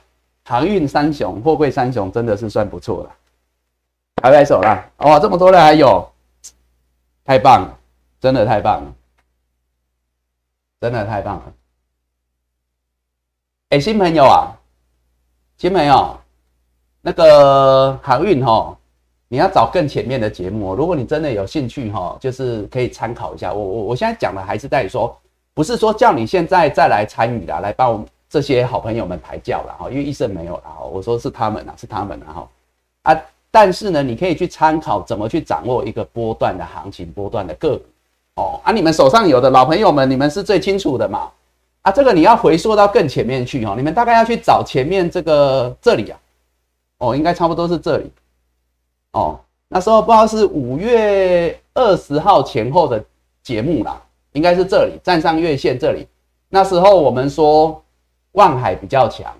[0.45, 3.15] 航运三雄、货柜三雄真的是算不错了，
[4.21, 4.89] 拍拍手啦！
[4.97, 6.09] 哇，这么多人还有，
[7.25, 7.77] 太棒了，
[8.21, 8.93] 真的太棒了，
[10.79, 11.53] 真的太棒了。
[13.69, 14.56] 哎，新朋友啊！
[15.57, 16.15] 新朋友，
[17.01, 18.77] 那个航运哈，
[19.27, 20.75] 你要找更前面的节目。
[20.75, 23.51] 如果你真的有兴趣哈，就是可以参考一下。
[23.51, 25.17] 我我我现在讲的还是在于说，
[25.55, 29.89] 不是说叫你现在再来参与啦，来帮我们这些好朋友们抬轿了哈。
[29.89, 32.49] 因为医生没有了哈，我说是他们啊，是他们啊哈
[33.11, 33.21] 啊。
[33.49, 37.85] 但是呢，你可以去参考怎么去掌握一个波段的行情、波段的个股
[38.35, 38.61] 哦。
[38.63, 41.31] 啊，你们手上有的老朋友们，你们是最清楚的嘛。
[41.87, 46.19] 啊，这个你要回溯到更前面去哦，你们大概要去找前面这个这里啊，
[46.97, 48.11] 哦，应该差不多是这里，
[49.13, 53.01] 哦，那时候不知道是五月二十号前后的
[53.41, 54.01] 节目啦，
[54.33, 56.05] 应该是这里站上月线这里，
[56.49, 57.81] 那时候我们说
[58.33, 59.33] 望海比较强，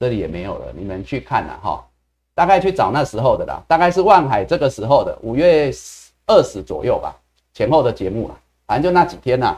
[0.00, 1.86] 这里也没有了，你们去看了哈，
[2.34, 5.70] 大概去找那时候的啦，大概是望海这个时候的五月
[6.26, 7.14] 二十左右吧，
[7.54, 8.34] 前后的节目啦，
[8.66, 9.56] 反正就那几天呐。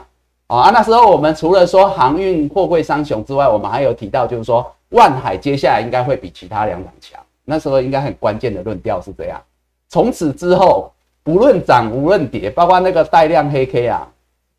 [0.57, 7.19] 啊那时候我们除了说航运货柜三雄之外，我们还有提到，就是说万海接下来应该会比其他两档强。
[7.45, 9.41] 那时候应该很关键的论调是这样。
[9.89, 10.91] 从此之后，
[11.23, 14.07] 不论涨无论跌，包括那个带量黑 K 啊，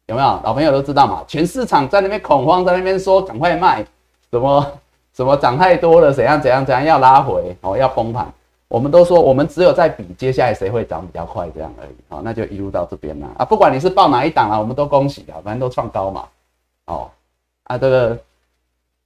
[0.07, 1.22] 有没有老朋友都知道嘛？
[1.26, 3.85] 全市场在那边恐慌，在那边说赶快卖，
[4.30, 4.66] 什么
[5.14, 8.26] 什么涨太多了，怎样怎样怎样要拉回哦，要崩盘。
[8.68, 13.44] 我们都说，我们只有在比接下来谁会涨比较快这样而已，好，那就一路到这边了啊。
[13.44, 16.29] 不管你是报哪一档啊，我们都恭喜啊，反正都创高嘛。
[16.87, 17.11] 哦，
[17.64, 18.18] 啊，这个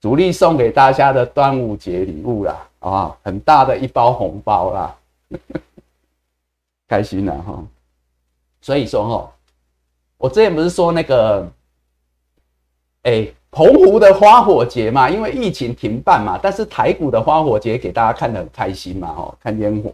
[0.01, 4.97] 主力送给大家的端午节礼物啦，啊，很大的一包红包啦，
[6.89, 7.63] 开心了哈。
[8.61, 9.33] 所以说哈，
[10.17, 11.47] 我之前不是说那个，
[13.03, 13.29] 哎。
[13.51, 19.93] 澎湖的花火节嘛，因为疫情停办嘛，但是台股的花火节给大家看得很开心嘛，哦，看烟火，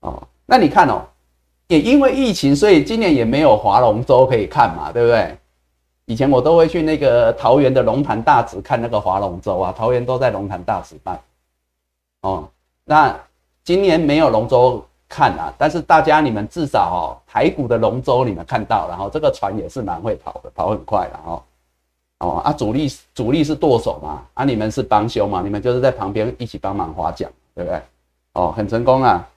[0.00, 1.02] 哦，那你看哦，
[1.68, 5.36] 也因为疫情，所以今年也没有划龙舟可以看嘛，对不对？
[6.06, 11.18] 以前我都会去那个桃园的龙潭大池看那个划龙舟啊，桃园都在龙潭大池办，
[12.22, 12.48] 哦，
[12.84, 13.16] 那
[13.62, 21.40] 今年没有龙舟看啊，但是大家你们至少哦，台股的龙舟你们看到，然后这个船也是蛮会跑的，跑很快的哦。
[22.24, 27.82] 哦啊，主力主力是舵手嘛，啊你们是帮凶嘛，你们就是在旁边一起帮忙划桨，对不对？
[28.32, 29.28] 哦，很成功啊，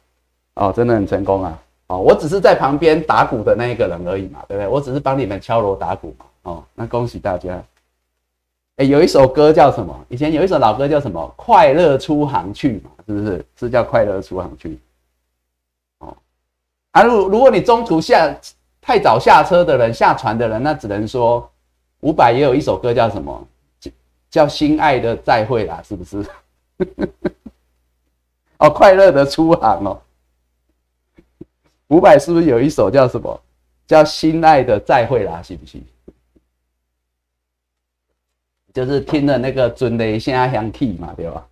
[0.55, 1.59] 哦，真的很成功啊。
[1.87, 4.67] 哦，我只是在旁边打鼓的那一个人而已嘛，对不对？
[4.67, 6.25] 我只是帮你们敲锣打鼓嘛。
[6.43, 7.61] 哦，那恭喜大家。
[8.77, 9.93] 哎，有一首歌叫什么？
[10.07, 11.33] 以前有一首老歌叫什么？
[11.35, 13.45] 快乐出航去嘛，是不是？
[13.59, 14.79] 是叫快乐出航去。
[15.99, 16.15] 哦，
[16.91, 18.33] 啊，如如果你中途下
[18.81, 21.49] 太早下车的人、下船的人，那只能说
[22.01, 23.47] 伍佰也有一首歌叫什么？
[24.29, 26.25] 叫心爱的再会啦，是不是？
[28.59, 30.01] 哦，快乐的出航哦。
[31.87, 33.41] 伍佰是不是有一首叫什么？
[33.87, 35.81] 叫心爱的再会啦，是不是？
[38.73, 41.47] 就是听了那个准的下香气嘛，对吧？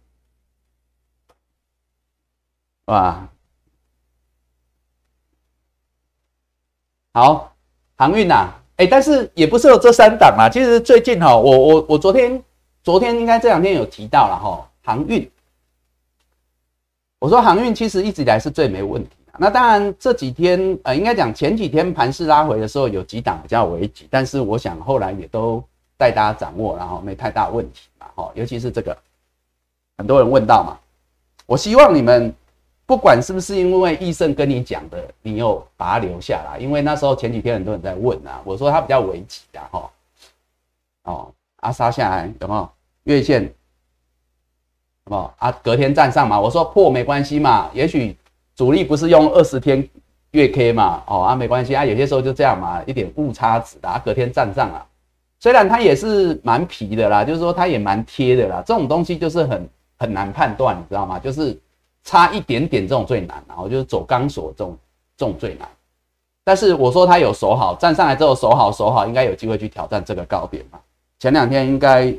[2.85, 3.27] 哇，
[7.13, 7.55] 好，
[7.95, 10.49] 航运呐，哎，但是也不是有这三档啊。
[10.49, 12.41] 其实最近哈，我我我昨天
[12.83, 15.29] 昨天应该这两天有提到了哈，航运。
[17.19, 19.33] 我说航运其实一直以来是最没问题的。
[19.37, 25.63] 那当然这几天呃，应该讲前几天盘势拉回的时候，有几档比较危急，但是我想后来也都。
[25.97, 28.97] 带大家掌握，然后没太大问题嘛，哈，尤其是这个，
[29.97, 30.77] 很多人问到嘛，
[31.45, 32.35] 我希望你们
[32.85, 39.89] 不管是不是因为医生跟你讲的，你又把它留下来，因为那时候前几天很多人在问啊，我说它比较危急的哈，
[41.03, 42.69] 哦，啊杀下来有没有
[43.03, 43.43] 月线？
[45.05, 45.51] 什么啊？
[45.63, 46.39] 隔天站上嘛？
[46.39, 48.17] 我说破没关系嘛，也许
[48.55, 49.87] 主力不是用二十天
[50.31, 54.85] 月 K 嘛，哦啊没关系啊，有些时候就这样嘛，一点误差值啊，隔天站上啊。
[55.39, 61.19] 虽然它也是蛮皮的啦，就是说它也蛮贴的啦，这种东西就是很很难判断，你知道吗？
[61.19, 61.55] 就是
[62.05, 64.77] 差一点点这种最难，然后就是走钢索这种
[65.17, 65.67] 这种最难。
[66.45, 70.79] 但是我说它有守好，站上来之后守好守好，应该有机会去挑战这个高点嘛。
[71.19, 72.13] 前两天应该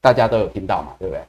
[0.00, 1.22] 大家都有听到嘛，对不对？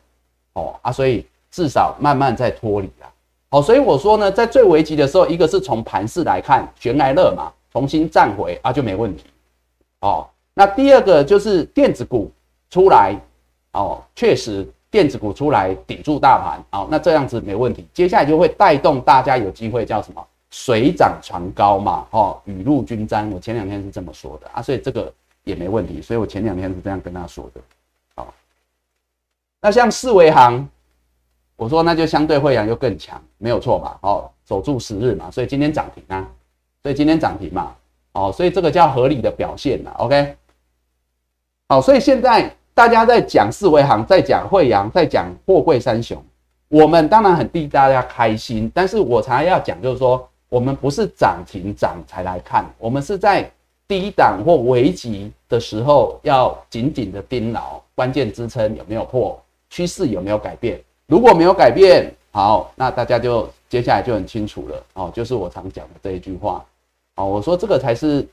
[0.54, 3.12] 哦啊，所以至少慢慢在脱离啦。
[3.50, 9.26] 好，所以我说呢，在最危急的时候，一个是从盘势来看，悬来乐嘛，重新站回啊就没问题。
[10.00, 10.28] 哦。
[10.54, 12.30] 那第二个就是电子股
[12.70, 13.16] 出来
[13.72, 17.88] 哦，确实电子股出来顶住大盘，好，那这样子没问题。
[17.94, 23.32] 接下来就会带动大家有机会叫什么水涨船高嘛，哦，雨露均沾。
[23.32, 25.12] 我前两天是这么说的啊，所以这个
[25.46, 26.02] 也没问题。
[26.02, 27.62] 所以我前两天是这样跟他说的。
[28.16, 28.34] 好，
[29.62, 30.68] 那像四维行，
[31.56, 33.98] 我说那就相对汇阳就更强，没有错吧？
[34.02, 36.28] 哦，守住十日嘛，所以今天涨停啊，
[36.84, 37.74] 所以今天涨停嘛，
[38.12, 40.36] 哦，所以这个叫合理的表现了，OK。
[41.70, 46.20] 好，所以现在大家在讲四维行，在讲惠阳，在讲货柜三雄，
[46.68, 48.72] 我们当然很替大家开心。
[48.74, 53.48] 但是我常常要讲，就是说，我们不是涨停涨才来看，我们是在
[53.88, 59.40] 低档或危急的时候，要紧紧的盯牢关键支撑有没有破，
[59.70, 60.82] 趋势有没有改变。
[61.06, 64.84] 如果没有改变，好，那大家就接下来就很清楚了。
[64.96, 66.66] 哦，就是我常讲的这一句话。
[67.18, 68.28] 哦，我说这个才是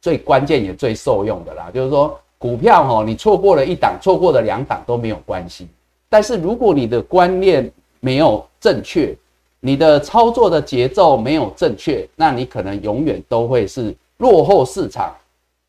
[0.00, 2.20] 最关键也最受用的啦，就是说。
[2.38, 5.68] 股票哈，你错过了一档，错过了两档都没有关系。
[6.08, 7.70] 但是如果你的观念
[8.00, 9.16] 没有正确，
[9.60, 15.12] 你的操作的节奏没有正确，那你可能永远都会是落后市场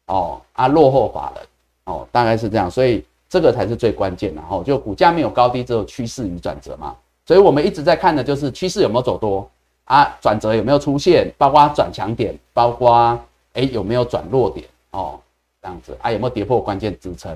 [0.07, 1.45] 哦啊，落后法人
[1.85, 2.69] 哦，大概是这样。
[2.69, 6.93] 所以这个才是最关键的哈，就股价没有高低，只有趋势与转折嘛。
[7.25, 9.49] 所以我们一直在看的就是趋势有没有走多
[9.85, 13.17] 啊，转折有没有出现，包括转强点，包括
[13.53, 15.19] 哎有没有转弱点哦。
[15.65, 17.35] 这样子啊，有没有跌破关键支撑？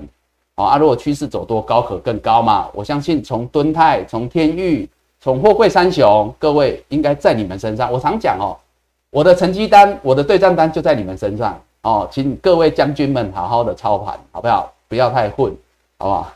[0.54, 2.70] 哦啊，如果趋势走多，高可更高嘛。
[2.76, 4.88] 我相信从敦泰、从天域、
[5.20, 7.92] 从货柜三雄，各位应该在你们身上。
[7.92, 8.56] 我常讲哦，
[9.10, 14.72] 我的成绩单、我的对账单就在你们身上哦，请各位将军们好好的操盘，好不好？
[14.88, 15.52] 不要太混，
[15.98, 16.34] 好不好？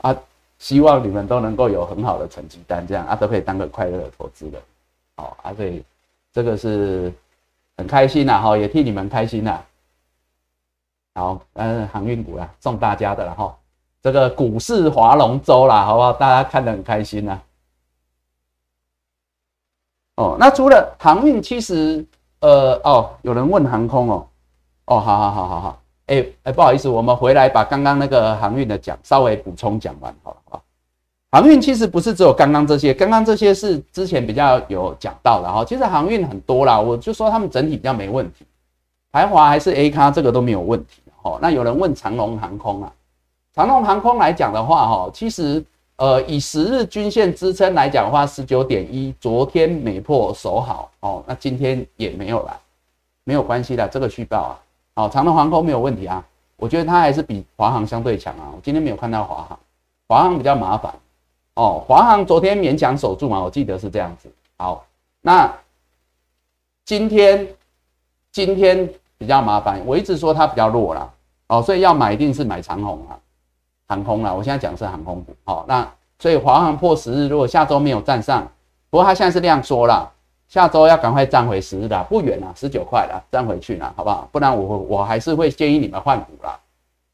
[0.08, 0.16] 啊，
[0.58, 4.54] 希望你们都能够有很好的成绩单，这样啊都可以当个快乐的投资人。
[5.16, 5.82] 好啊，所以
[6.32, 7.12] 这个是
[7.76, 9.60] 很开心呐，哈，也替你们开心呐。
[11.14, 13.56] 好，嗯，航运股啦，送大家的了哈。
[14.02, 16.12] 这个股市划龙舟啦，好不好？
[16.12, 17.40] 大家看得很开心呐。
[20.16, 22.04] 哦，那除了航运，其实，
[22.40, 24.26] 呃，哦，有人问航空哦，
[24.86, 30.62] 哦，好好好好好，哎哎，不好意思，我们回来把刚刚那个航运的讲稍微补充讲完好了好。
[31.30, 35.64] 航运其实不是只有刚刚这些，刚刚这些是之前比较有讲到的哈。
[35.64, 38.44] 其实航运很多啦，我就说他们整体比较没问题，
[39.10, 41.02] 台华还是 A 咖，这个都没有问题。
[41.24, 42.92] 哦，那有人问长龙航空啊，
[43.54, 45.64] 长龙航空来讲的话，哈，其实
[45.96, 52.52] 呃，以十日均线支撑来讲的话，十九点一，昨天没破守好哦，那今天也没有来，
[53.24, 54.60] 没有关系的，这个续报啊，
[54.94, 56.24] 好，长龙航空没有问题啊，
[56.56, 59.58] 我觉得它还是比华航相对强啊，我今天没有看到华航，
[60.08, 60.94] 华航比较麻烦。
[61.54, 64.84] 哦，华航昨天勉强守住嘛，我记得是这样子，好，
[65.20, 65.48] 那
[66.84, 67.46] 今天
[68.32, 71.08] 今天比较麻烦，我一直说它比较弱啦，
[71.48, 73.18] 哦，所以要买一定是买长虹啊。
[73.86, 75.86] 航空啦，我现在讲是航空股，好，那
[76.18, 78.50] 所以华航破十日，如果下周没有站上，
[78.88, 80.10] 不过它现在是量缩啦，
[80.48, 84.26] 下周要赶快站回十日的，不远了，十九块了，站回去啦，好不好？
[84.32, 86.58] 不然我我还是会建议你们换股啦，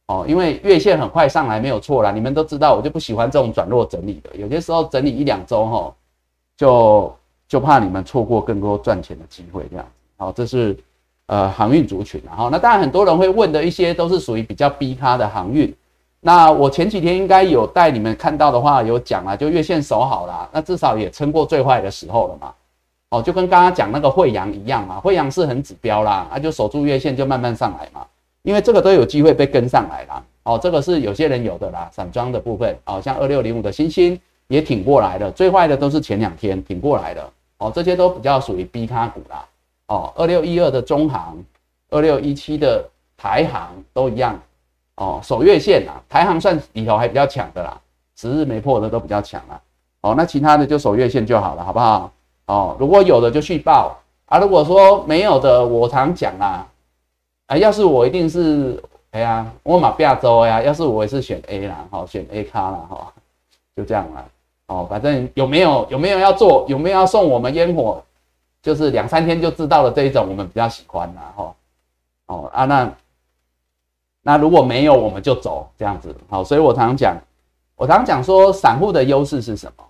[0.07, 5.95] 哦，因为月线很快上来没有错啦，你们都知道，我就不喜欢这种转弱整理的，有些时候整理一两周哈，
[6.57, 7.13] 就
[7.49, 9.87] 就怕你们错过更多赚钱的机会，这样，
[10.19, 10.79] 好，这是
[11.31, 15.73] 呃航运族群，然后那当然很多人会问的一些都是属于比较逼咖的航运。
[16.21, 22.53] 那我前几天应该有带你们看到的话，有讲了，就月线守好了，那至少也撑过最坏的时候了嘛。
[23.11, 28.05] 哦，就跟刚刚讲那个惠阳一样嘛，惠阳是很指标啦，那就守住月线就慢慢上来嘛，
[28.43, 30.23] 因为这个都有机会被跟上来啦。
[30.43, 34.19] 哦，这个是有些人有的啦，散装的部分，哦，像二六零五的星星
[34.49, 37.31] 也挺过来的，最坏的都是前两天挺过来的。
[37.59, 39.45] 哦，这些都比较属于 B 咖股啦。
[39.91, 41.37] 哦，二六一二的中行，
[41.91, 44.39] 二六一七的台行都一样。
[44.95, 47.77] 哦，守月线啊，台行算里头还比较强的啦，
[48.17, 49.61] 十日没破的都比较强啦。
[50.03, 52.13] 哦，那其他的就守月线就好了，好不好？
[52.47, 56.65] 哦，如果有的就续报啊，如果说没有的，我常讲啊，
[57.49, 58.81] 啊，要是我一定是，
[59.11, 63.13] 哎呀，我马亚洲呀，要是我也是选 A 啦，好，选 A 卡啦，哈，
[63.75, 64.25] 就这样啦。
[64.67, 68.01] 哦，反正有没有有没有要做，有没有要送我们烟火，
[68.63, 71.55] 就是两三天就知道了这一种，我们比较喜欢啦，哈。
[72.27, 72.93] 哦啊，那。
[74.23, 76.15] 那如果没有，我们就走这样子。
[76.29, 77.17] 好，所以我常常讲，
[77.75, 79.85] 我常常讲说，散户的优势是什么？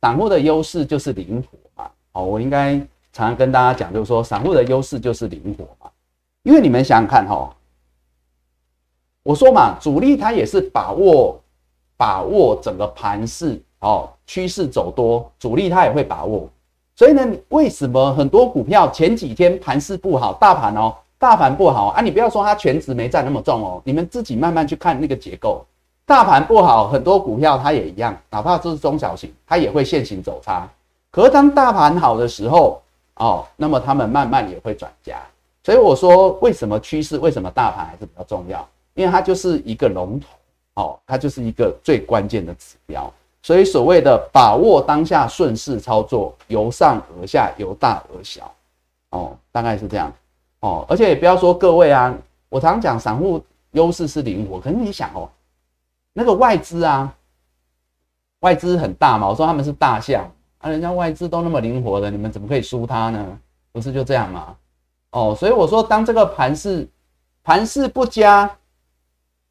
[0.00, 1.88] 散户的优势就是灵活嘛。
[2.10, 2.76] 好，我应该
[3.12, 5.88] 常常跟大家讲，就是说，散户的优势就是灵活嘛。
[6.42, 7.54] 因为你们想想看哈，
[9.22, 11.40] 我说嘛，主力它也是把握
[11.96, 16.50] 把握整个盘势哦，趋势走多，主力它也会把握。
[16.96, 20.94] 所以呢，为什么很多股票前几天盘势不好，大盘哦？
[21.18, 25.64] 大盘不好啊，你不要说它全值没占那么重哦，你们自己慢慢去看那个结构。
[26.04, 30.68] 大盘不好，很多股票它也一样，哪怕就是中小型，它也会现行走差。
[31.10, 32.80] 可是当大盘好的时候
[33.16, 35.18] 哦，那么他们慢慢也会转加。
[35.64, 38.66] 所以我说，为什么趋势，为什么大盘还是比较重要？
[38.94, 40.26] 因为它就是一个龙头
[40.74, 43.12] 哦，它就是一个最关键的指标。
[43.46, 48.52] 所以所谓的把握当下顺势操作，由上而下，由大而小
[49.10, 50.12] 哦，大概是这样。
[50.58, 52.12] 哦，而且也不要说各位啊，
[52.48, 53.40] 我常讲散户
[53.70, 55.30] 优势是灵活，可是你想哦，
[56.12, 57.14] 那个外资啊，
[58.40, 60.28] 外资很大嘛，我说他们是大象
[60.58, 63.38] 啊，人家外资都那么灵活的，你们怎么可以输他呢？
[63.70, 64.56] 不是就这样吗？
[65.12, 66.84] 哦，所以我说当这个盘势
[67.44, 68.50] 盘势不佳，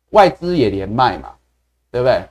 [0.09, 1.31] 外资也连卖嘛，
[1.89, 2.21] 对不对？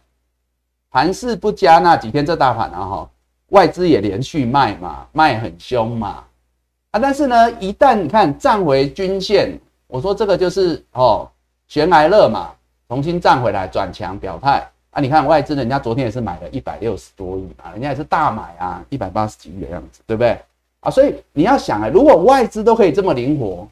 [0.95, 3.11] 盘势不佳那几天这大盘啊哈，
[3.49, 6.22] 外资也连续卖嘛，卖很凶嘛。
[6.92, 11.28] 啊，但是呢，一旦你看站回均线，我说这个就是哦，
[11.66, 12.49] 悬崖勒马，
[12.88, 15.01] 重新站回来转强表态啊。
[15.01, 20.38] 你看外资，人家昨天也是买了一百六十多亿嘛，人家也是大买啊，一百八十几亿的样子，对不对？
[20.78, 23.66] 啊，所以你要想啊，如果外资都可以这么灵活，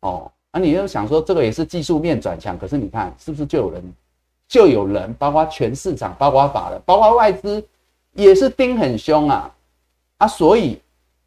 [0.00, 3.80] 哦，啊，你又想说这个也是技术面转强，可是你看是不是就有人，
[4.52, 7.64] 就有人，包括全市场，包括法人，包括外资，
[8.12, 9.50] 也是盯很凶啊，
[10.18, 10.78] 啊，所以。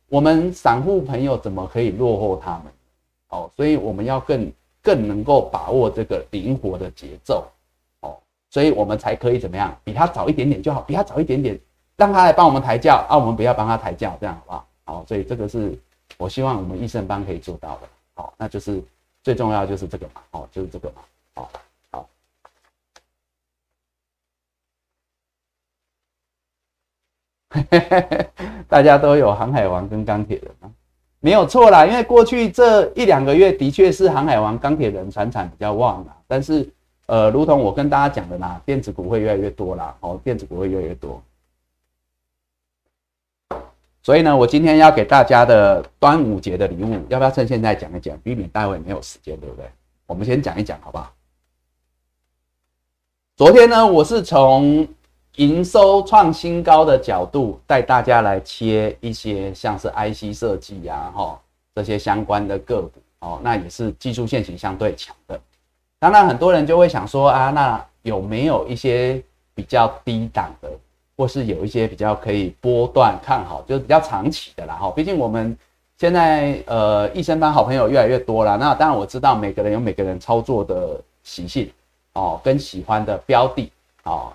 [0.07, 2.71] 我们散户朋友怎么可以落后他们？
[3.30, 4.51] 哦，所以我们要更
[4.82, 7.43] 更能够把握这个灵活的节奏，
[8.01, 8.15] 哦，
[8.51, 9.76] 所以我们才可以怎么样？
[9.84, 11.59] 比他早一点点就好，比他早一点点，
[11.97, 14.67] 让他来帮我们抬轿啊，我们不要帮他抬轿，这样好不好？
[14.86, 15.76] 好，所以这个是
[16.17, 17.89] 我希望我们益盛班可以做到的。
[18.13, 18.82] 好，那就是
[19.23, 21.01] 最重要就是这个嘛，哦，就是这个嘛，
[21.34, 21.49] 好。
[28.68, 30.70] 大家都有航海王跟钢铁人啊，
[31.20, 31.86] 没有错啦。
[31.86, 36.18] 因为过去这一两个月的确是航海王、钢铁人、船产比较旺啦。
[36.28, 36.68] 但是，
[37.06, 39.95] 呃，如同我跟大家讲的啦，电子股会越来越多啦。
[40.01, 41.22] 哦，电子股会越来越多。
[44.03, 48.18] 所以呢，我今天要给大家的端午节的礼物，要不要趁现在讲一讲？
[48.20, 49.66] 避免待会没有时间，对不对？
[50.06, 51.12] 我们先讲一讲，好不好？
[53.36, 54.88] 昨天呢，我是从。
[55.38, 61.39] 营收创新高的角度，带大家来切一些像是 IC 设计呀，哈
[61.73, 65.39] 这些相关的个股哦，那也是技术线型相对强的。
[65.99, 69.21] 当然，很多人就会想说啊，那有没有一些
[69.53, 70.69] 比较低档的，
[71.17, 74.91] 或是有一些比较可以波段看好，就是比较长期的啦哈。
[74.91, 75.57] 毕竟我们
[75.97, 81.69] 现在呃益生班好朋友越来越多了，那当然我知道每个人有每个人操作的习性
[82.13, 83.71] 哦，跟喜欢的标的
[84.03, 84.31] 哦。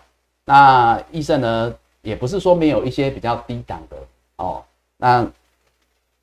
[0.51, 1.73] 那益生呢，
[2.03, 3.97] 也不是说没有一些比较低档的
[4.39, 4.61] 哦。
[4.97, 5.25] 那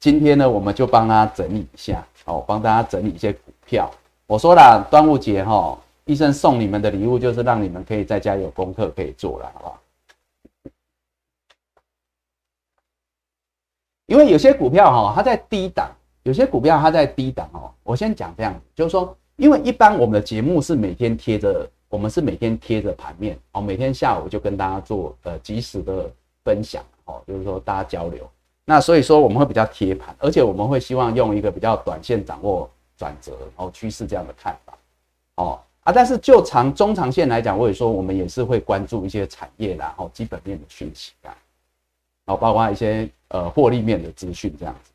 [0.02, 3.90] 今天呢，我们就帮他整理一下哦，帮大家整理一些股票。
[4.26, 5.80] 我说了，端午节哈。
[6.04, 9.82] 医生送你们的礼物就是让你们可以在家有功课可以做了，好不好？
[14.08, 15.88] 因为有些股票哈，它在低档；
[16.24, 17.72] 有些股票它在低档哦。
[17.84, 26.10] 我先讲这样，就是说，因为一般我们的节目是每天贴着，我们是每天贴着盘面哦，每天下午就跟大家做呃及时的
[26.44, 28.30] 分享哦，就是说大家交流。
[28.66, 34.78] 那所以说我们会比较贴盘，而且我们会希望用一个比较短线掌握转折哦趋势这样的看法
[35.36, 35.60] 哦。
[35.84, 41.32] 啊，但是就长中长线来讲，我也说我们也是会关注一些产业然后基本面的讯息啊，
[42.26, 44.92] 然后包括一些呃获利面的资讯这样子，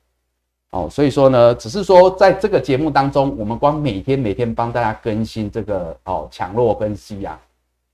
[0.72, 7.40] 哦，所以说呢，只是说在这个节目当中，我们光每天每天帮大家更新这个哦强弱分析啊，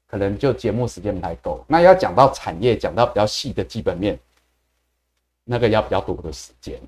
[0.09, 1.65] 可能就节目时间不太够。
[1.67, 4.19] 那要讲到产业，讲到比较细的基本面，
[5.45, 6.81] 那个要比较多的时间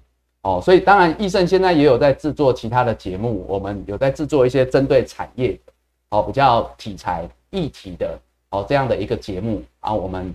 [0.42, 0.60] 哦。
[0.62, 5.58] 所以当然，易盛现在也有在制作其他的节目，我们有在制作一些针对产业。
[6.12, 8.18] 哦，比较题材议题的
[8.50, 10.34] 哦，这样的一个节目啊，我们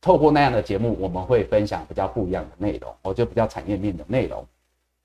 [0.00, 4.46] 透过那样的节目，我们会分享比较不一样的内容，哦，就比较产业面的内容。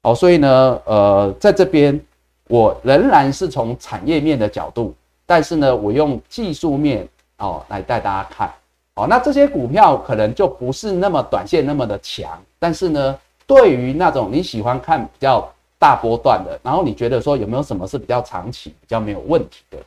[0.03, 1.99] 哦，所以呢，呃，在这边
[2.47, 4.95] 我仍然是从产业面的角度，
[5.25, 8.51] 但是呢，我用技术面哦来带大家看。
[8.95, 15.49] 哦，那这些股票可能就不是那么短线那么的强，但是呢，对于那种你喜欢看比较
[15.79, 19.77] 大波段的，然后你觉得说有没有什么是比较长期、比较没有问题的？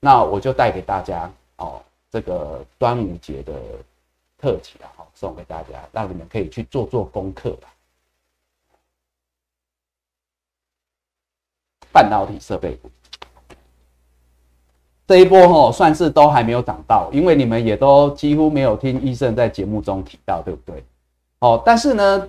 [0.00, 1.80] 那我就带给大家哦，
[2.10, 3.52] 这个端午节的
[4.40, 7.68] 特辑啊，送给大家，让你们可以去做做功课吧。
[11.92, 12.90] 半导体设备股
[15.06, 20.84] 这一波哦，算是都还没有涨到，因为你们也都几乎没有听医生在节目中提到，对不对？
[21.38, 22.28] 哦，但是呢，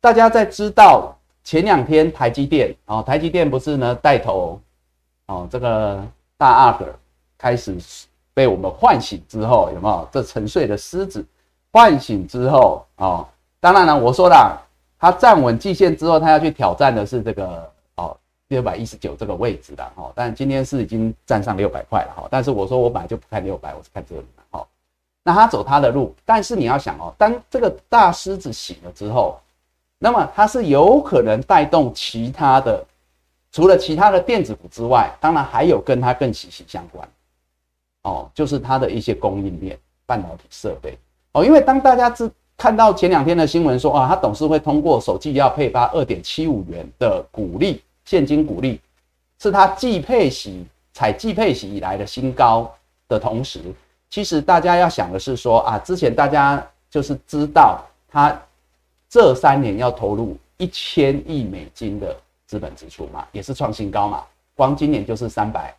[0.00, 4.60] 大家在知道前两天台积电哦，台积电不是呢带头。
[5.26, 6.04] 哦，这个
[6.36, 6.84] 大阿哥
[7.38, 7.76] 开始
[8.34, 10.08] 被我们唤醒之后，有没有？
[10.10, 11.24] 这沉睡的狮子
[11.70, 13.24] 唤醒之后，哦，
[13.60, 14.60] 当然了，我说了，
[14.98, 17.72] 他站稳季线之后，他要去挑战的是这个
[18.50, 20.12] 六百一十九这个位置的哈。
[20.14, 22.28] 但今天是已经站上六百块了哈。
[22.30, 24.64] 但是我说我本来就不看六百，我是看这里的哈。
[25.24, 29.40] 那他走他的路，但是你要想哦，当这个大狮子醒了之后，
[29.98, 32.84] 那么它是有可能带动其他的。
[33.52, 37.08] 除了其他的电子股之外，当然还有跟它更息息相关，
[38.04, 39.76] 哦，就是它的一些供应链、
[40.06, 40.96] 半导体设备，
[41.32, 48.80] 哦，因为当大家知看到前两天的新闻说啊，它董事会通过手机要配发二点七五元的股利，现金股利，
[49.38, 52.68] 是它季配息、采季配息以来的新高
[53.06, 53.60] 的同时，
[54.08, 58.36] 其实大家要想的是说啊，之前大家就是知道它
[59.08, 62.16] 这三年要投入一千亿美金的。
[62.50, 65.72] 资本支出嘛，也是创新高嘛，光今年就是三百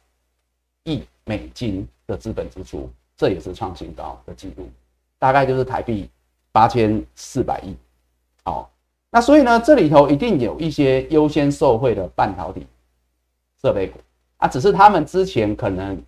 [0.86, 4.72] 亿美金的资本支出，这也是创新高的记录，
[5.20, 6.10] 大概就是台币
[6.50, 7.76] 八千四百亿。
[8.46, 8.71] 好，
[9.12, 12.66] 那所以呢，这里头一定有一些优先受惠的半导体
[13.62, 14.00] 设备股
[14.38, 16.02] 啊，只是他们之前可能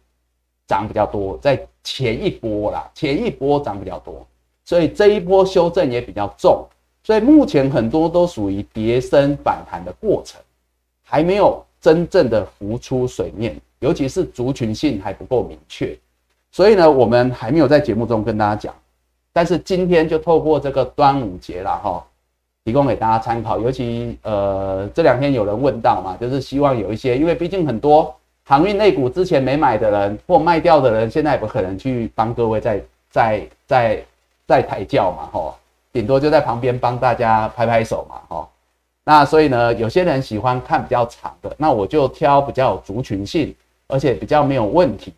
[0.65, 4.25] 涨比较多，在前一波啦，前一波涨比较多，
[4.65, 6.65] 所以这一波修正也比较重，
[7.03, 10.41] 所以目前很多都属于跌升反弹的过程。
[11.05, 15.95] 还没有真正的浮出水面，尤其是族群性还不够明确，
[16.51, 18.73] 所以呢，我们还没有在节目中跟大家讲。
[19.31, 22.03] 但是今天就透过这个端午节了哈，
[22.65, 23.59] 提供给大家参考。
[23.59, 28.13] 尤其呃这两天有人问到嘛，就是希望有一些，因为毕竟很多
[28.45, 34.03] 航运类股之前没买的人或卖掉的人，现在也不可能去帮各位再再再
[34.45, 35.55] 再抬轿嘛吼，
[35.91, 38.49] 顶多就在旁边帮大家拍拍手嘛吼。
[39.05, 43.53] 那所以呢，有些人喜欢看比较长的，那我就挑比较有族群性，
[43.87, 45.13] 而且比较没有问题，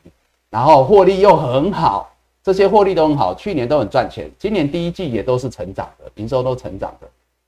[0.50, 2.10] 然后获利又很好，
[2.44, 7.08] 这些获利都很好，去年都很赚钱，今年第一季也都是成长的，营收都成长的，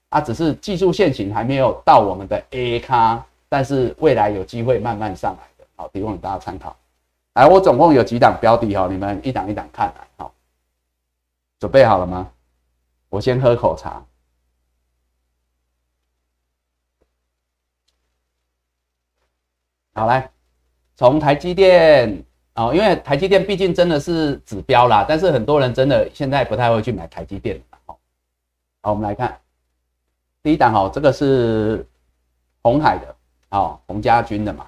[0.10, 6.76] 啊，只是技术线型还没有到我们的 A 咖，但是未来有机会慢慢上来的，好，提供给大家参考。
[7.34, 10.34] 来，我总共有几档标的哈，你们一档一档看来，好，
[11.60, 12.32] 准备好了吗？
[13.10, 14.04] 我先喝口茶。
[19.94, 20.30] 好来，
[20.96, 22.24] 从台积电
[22.56, 27.62] 哦，因为台积电毕竟真的是指标啦，但是很多人真的现在不太会去买台积电。
[27.86, 28.00] 好，
[28.84, 29.40] 好，我们来看
[30.48, 31.86] 第一档哦，这个是
[32.64, 33.16] 红海的，
[33.50, 34.66] 哦，洪家军的嘛，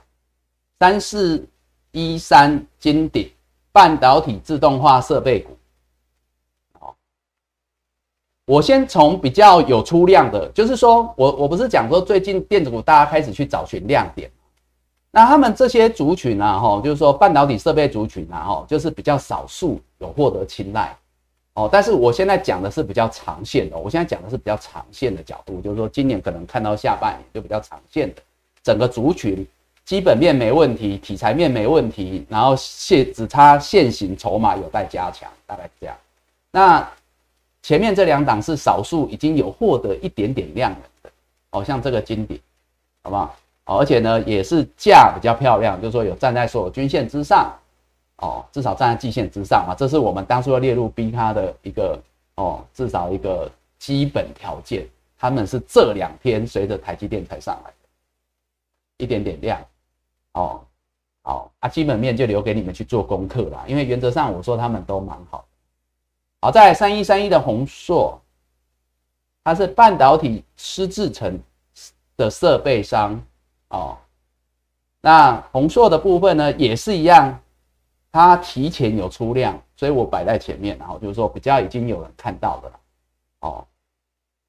[0.77, 1.47] 三四
[1.91, 3.31] 一三金鼎
[3.71, 5.57] 半导体自动化设备股。
[8.43, 14.29] 我先从比较有出量的，就是说我我不是讲说最近电子股大家开始去找寻亮点。
[15.11, 20.93] 那他们这些族群啊，哈，就是说半导体设备族群啊，哈，就是比较少数有获得青睐，
[21.53, 21.69] 哦。
[21.71, 28.21] 但是我现在讲的是比较长线的，我现在讲的是比较长线的角度，就是说今年可能看到下半年就比较长线的，
[28.63, 29.45] 整个族群
[29.85, 35.95] 基本面没问题，题材面没问题，然后现只差现行筹码有待加强，大概是这样。
[36.51, 36.87] 那
[37.61, 40.71] 前面这两档是少数已经有获得一点点量
[41.03, 41.09] 的，
[41.51, 42.39] 哦，像这个金鼎，
[43.03, 43.35] 好不好？
[43.65, 47.53] 而且呢，也是价比较漂亮，就是说有站在所有均线之上，
[48.21, 52.01] 哦，至少站在季线之上嘛，这是我们当初要列入 B 咖的一个
[52.35, 54.87] 哦，至少一个基本条件。
[55.21, 59.61] 他们是这两天随着台积电才上来的，一点点量，
[60.31, 60.61] 哦，
[61.23, 65.45] 好啊，基本面就留给你们去做功课啦，因为原则上我说他们都蛮好。
[66.39, 68.17] 好，在三一三一的宏硕，
[69.43, 71.37] 它是半导体湿制成
[72.15, 73.21] 的设备商。
[73.67, 73.97] 哦，
[75.01, 77.37] 那红硕的部分呢，也是一样，
[78.11, 82.79] 它提前有出量，所以我摆在前面，然后就是说比较已经有人看到的了。
[83.41, 83.67] 哦，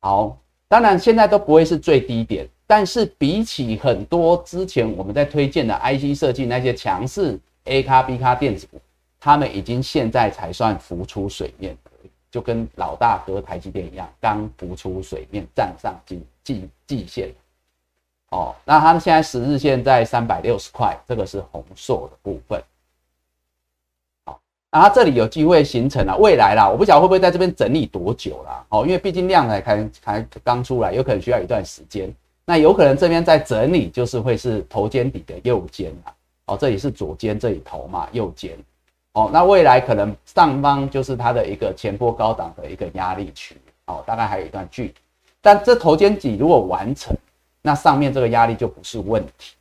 [0.01, 8.81] 好，当然现在都不会是最低点，但是比起很多之前我们在推荐的 IC 设计那些强势 A 卡 B 卡电子股，
[9.21, 11.77] 他们已经现在才算浮出水面，
[12.31, 17.31] 就跟老大哥台积电一样，刚浮出水面，站上季季季线。
[18.31, 22.63] 哦，那它现在十日线在三百六十块，这个是红硕的部分。
[24.71, 28.65] 啊，这里有机会形成了未来啦，我不晓得会不会在这边整理多久啦。
[28.69, 32.13] 哦，因为毕竟量才开才刚出来，有可能需要一段时间。
[32.45, 36.15] 那有可能这边在整理，就是会是头肩底的右肩啊。
[36.47, 38.57] 哦，这里是左肩这里头嘛，右肩。
[39.15, 43.57] 哦，那未来可能上方就是它的一个前波高档的一个压力区。
[43.87, 44.95] 哦，大概还有一段距离。
[45.41, 47.13] 但这头肩底如果完成，
[47.61, 49.55] 那上面这个压力就不是问题，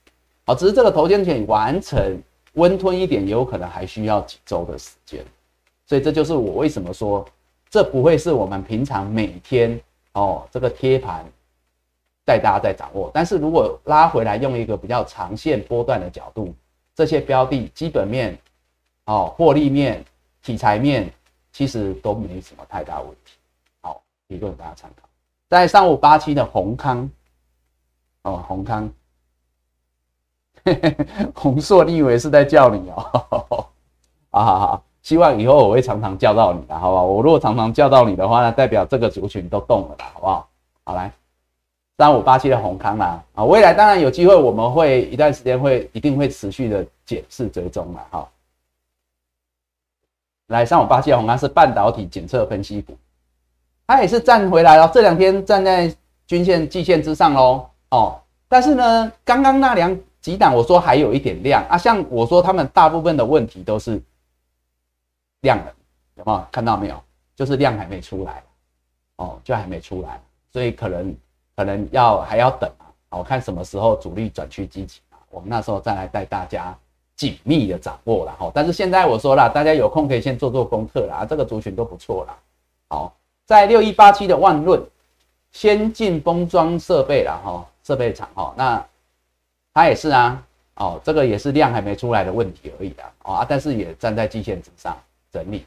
[0.45, 2.21] 哦，只是这个头肩底完成
[2.53, 5.23] 温吞一点，也有可能还需要几周的时间，
[5.85, 7.25] 所以这就是我为什么说
[7.69, 9.79] 这不会是我们平常每天
[10.13, 11.25] 哦这个贴盘
[12.25, 16.53] 带大家在掌握，但是如果拉回来用一个比较长线波段的角度，
[16.95, 18.37] 这些标的基本面
[19.05, 20.03] 哦获利面
[20.41, 21.11] 题材面
[21.51, 23.33] 其实都没什么太大问题，
[23.81, 25.07] 好提供大家参考，
[25.47, 27.09] 在上午八七的宏康。
[28.23, 28.91] 哦，宏康，
[31.33, 33.67] 红硕，你以为是在叫你哦？
[34.31, 37.03] 好好好，希望以后我会常常叫到你的，好不好？
[37.03, 40.47] 我如果常常叫到你的话，那代表这个族群都动了啦，好不好？
[40.83, 41.11] 好来，
[41.97, 48.27] 三五八七的宏康啦，啊，未来当然有机会，我们会一段时间会一定会持续的检视追踪嘛，哈。
[50.47, 52.97] 来，三五八七的宏康是半导体检测分析股，
[53.85, 55.93] 它也是站回来了，这两天站在
[56.25, 57.67] 均线、季线之上喽。
[57.91, 64.01] 哦，但是呢，刚刚那两几档我说还有一点量啊，像我说他们大部分的问题都是
[65.41, 65.73] 量的，
[66.15, 67.01] 有没有看到没有？
[67.35, 68.43] 就是量还没出来，
[69.15, 71.15] 哦，就还没出来，所以可能
[71.55, 76.77] 可能要还要等啊，我看什么时候主力转趋积极啊，我们那时候再来带大家
[77.15, 78.51] 紧密的掌握了哈。
[78.53, 82.37] 但是现在我说了，大家有空可以先做做功课啦，这个族群都不错啦。
[82.89, 83.15] 好，
[83.45, 84.83] 在六一八七的万润
[85.51, 87.65] 先进封装设备了哈。
[87.81, 88.85] 设备厂哦，那
[89.73, 90.43] 它也是啊，
[90.75, 94.97] 哦，这个也是量还没出来的问题而已啊，哦啊，但是也站在季线之上
[95.31, 95.65] 整理，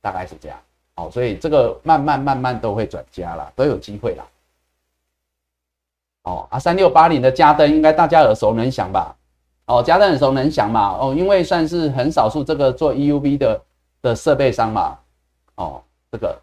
[0.00, 0.58] 大概是这样，
[0.94, 4.24] 哦，所以这个慢慢慢慢都会转加了，都有机会啦。
[6.22, 9.14] 哦啊，三六八零的嘉登应该大家耳熟能详吧？
[9.66, 13.62] 哦，嘉登耳熟能详嘛，哦，因为算是很少数这个做 EUV 的
[14.02, 14.98] 的设备商嘛，
[15.56, 16.40] 哦，这个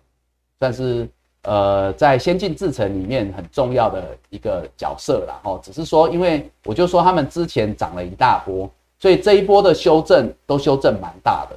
[0.59, 1.09] 算是。
[1.47, 8.69] 呃，在先进制程里面很重要的一个角色啦，哦，只是说，因为我就说他们之前涨了一大波，
[8.99, 11.55] 所以这一波的修正都修正蛮大的，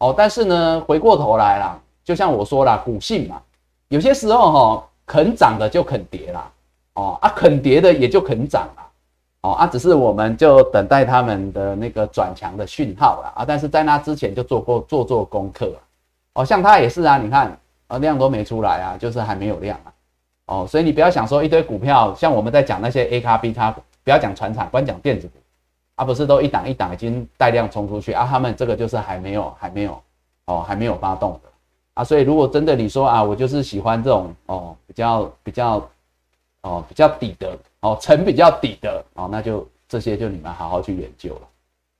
[0.00, 3.40] 哦，但是呢，回过头来啦，就像我说啦，股性嘛，
[3.88, 6.52] 有些时候哈，肯涨的就肯跌啦，
[6.92, 8.86] 哦啊，肯跌的也就肯涨啦，
[9.40, 15.72] 哦啊，只是我们就等待他们的那个转强的讯号啦，啊，但是在那之前就做过做做功课，
[16.34, 17.58] 哦，像他也是啊，你看。
[17.88, 19.92] 啊，量都没出来啊，就是还没有量啊，
[20.46, 23.70] 哦，所以你不要想说一堆股票，像我们在讲那些 A 卡 B 卡，
[24.02, 25.38] 不要讲船厂，光讲电子股，
[25.94, 30.02] 啊，不是都一档一档已经带量冲出去啊，他们这个就是还没有还没有
[30.46, 31.50] 哦，还没有发动的。
[31.94, 35.88] 啊，所以如果真的你说啊，我就是喜欢这种哦比较比较
[36.62, 41.40] 哦比较底的哦层比较底的哦，那就这些就你们好好去研究了。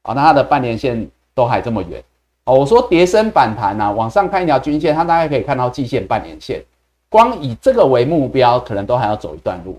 [0.03, 2.03] 啊，那它的半年线都还这么远
[2.47, 6.65] 哦，我说叠升反弹呐，往上看一条均线，它大概可以看到季线、半年线，
[7.09, 9.77] 光以这个为目标，可能都还要走一段路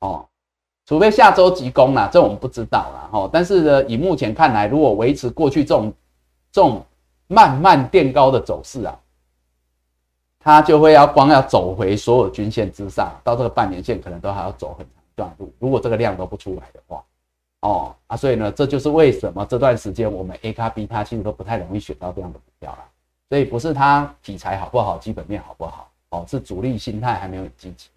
[0.00, 0.24] 哦。
[0.86, 3.08] 除非下周急攻啦，这我们不知道啦。
[3.10, 3.28] 哈。
[3.32, 5.92] 但是呢，以目前看来，如果维持过去这种
[6.52, 6.80] 这种
[7.26, 8.96] 慢慢垫高的走势啊，
[10.38, 15.52] 它就会要光要走回所有均线之上，到这个半年线可能都还要走很长一段路。
[15.58, 17.02] 如果这个量都不出来的话，
[17.60, 22.84] 哦啊，所以呢，这就是为什么这段时间我们 A 卡 B 它其实都不太容易选到这样的股票啦。
[23.28, 27.88] 所以不是它题材好不好，基本面好不好，哦，是主力心态还没有很积极。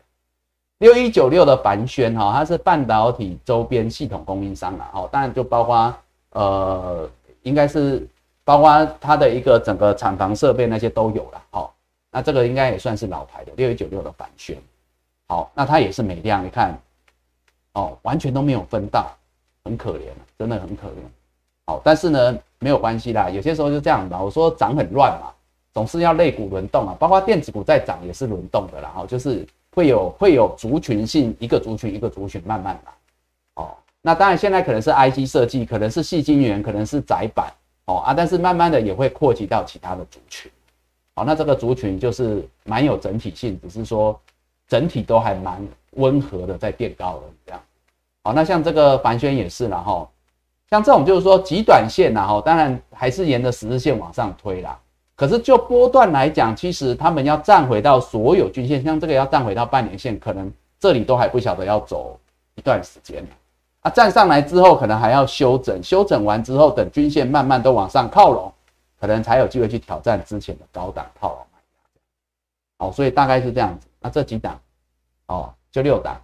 [0.80, 5.96] 六一九六的凡轩哈，它是半导体周边系统供应商啦，哈，当然就包括
[6.32, 7.10] 呃，
[7.44, 8.06] 应该是
[8.44, 11.72] 包括它的一个整个厂房设备那些都有了，哈，
[12.10, 14.58] 那这个应该也算是老牌的六一九六的凡轩，
[15.28, 16.76] 好，那它也是美量，你看，
[17.74, 19.16] 哦，完全都没有分到，
[19.64, 20.94] 很可怜，真的很可怜，
[21.66, 25.32] 好，但是呢，没有关系啦，有些时候就这样吧，我说涨很乱嘛，
[25.74, 29.48] 总是要类股轮动啊，包括电子股在涨也是轮动的啦，哈，就是。
[29.74, 32.92] 会有会有族群性，一个族群一个族群慢慢来，
[33.54, 37.50] 哦，那当然现在可能是 IC 设计，可能是细晶圆，可能是窄板，
[37.86, 40.52] 哦啊，但是慢慢的也会扩及到其他的族群，
[41.16, 44.20] 好，那这个族群就是蛮有整体性，只是说
[44.68, 47.62] 整体都还蛮温和的在变高了这样，
[48.24, 50.08] 好，那像这个凡轩也是了哈，
[50.70, 54.78] 像这种就是说极短线然后当然还是沿着十日线往上推啦。
[55.16, 62.20] 可是就波段来讲，其实他们要站回到所有均线，像这个要站回到半年线，可能这里都还不晓得要走
[62.56, 63.24] 一段时间
[63.82, 68.52] 啊，站上来之后，可能还要修整，修整完之后，等均线慢慢都往上靠拢，
[69.00, 72.88] 可能才有机会去挑战之前的高档套牢买压。
[72.88, 73.88] 哦，所以大概是这样子。
[74.00, 74.60] 那这几档，
[75.28, 76.20] 哦，就六档，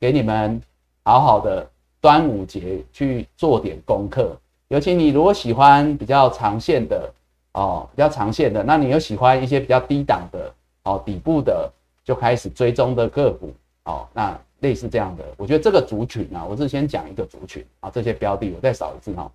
[0.00, 0.60] 给你们
[1.04, 1.68] 好好的
[2.00, 4.36] 端午节去做点功课。
[4.68, 7.12] 尤其你如果喜欢比较长线的。
[7.54, 11.70] 哦，比较长线的，那你又喜欢一些比较低档的，哦，底部的
[12.02, 13.52] 就开始追踪的个股，
[13.84, 19.30] 哦，那类似这样的，我觉得这个族群啊，我是先讲一个族群啊，这些标的我再扫一次哈，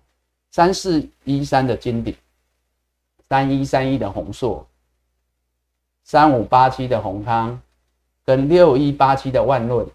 [0.50, 2.12] 三四一三的金鼎，
[3.28, 4.66] 三一三一的宏硕，
[6.02, 7.60] 三五八七的宏康，
[8.24, 9.86] 跟六一八七的万润，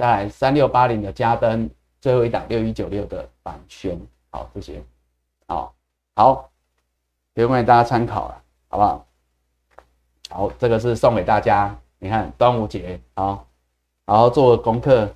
[0.00, 1.68] 再来三六八零的加登，
[2.00, 4.82] 最后一档六一九六的板轩，好，这些，
[5.46, 5.74] 好。
[6.16, 6.50] 好，
[7.34, 9.06] 提供给大家参考了，好不好？
[10.30, 11.76] 好，这个是送给大家。
[11.98, 13.44] 你看端午节啊，
[14.06, 15.14] 好好做功课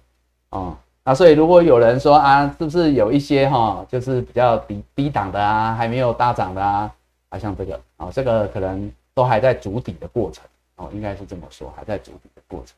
[0.50, 0.76] 哦。
[1.02, 6.94] 那所以如果有人说啊，是不是有一些哈，就是比较低低档的啊，还没有大涨的啊，
[7.30, 10.44] 啊，像这个啊，这个可能都还在筑底的过程
[10.76, 12.76] 哦，应该是这么说，还在筑底的过程。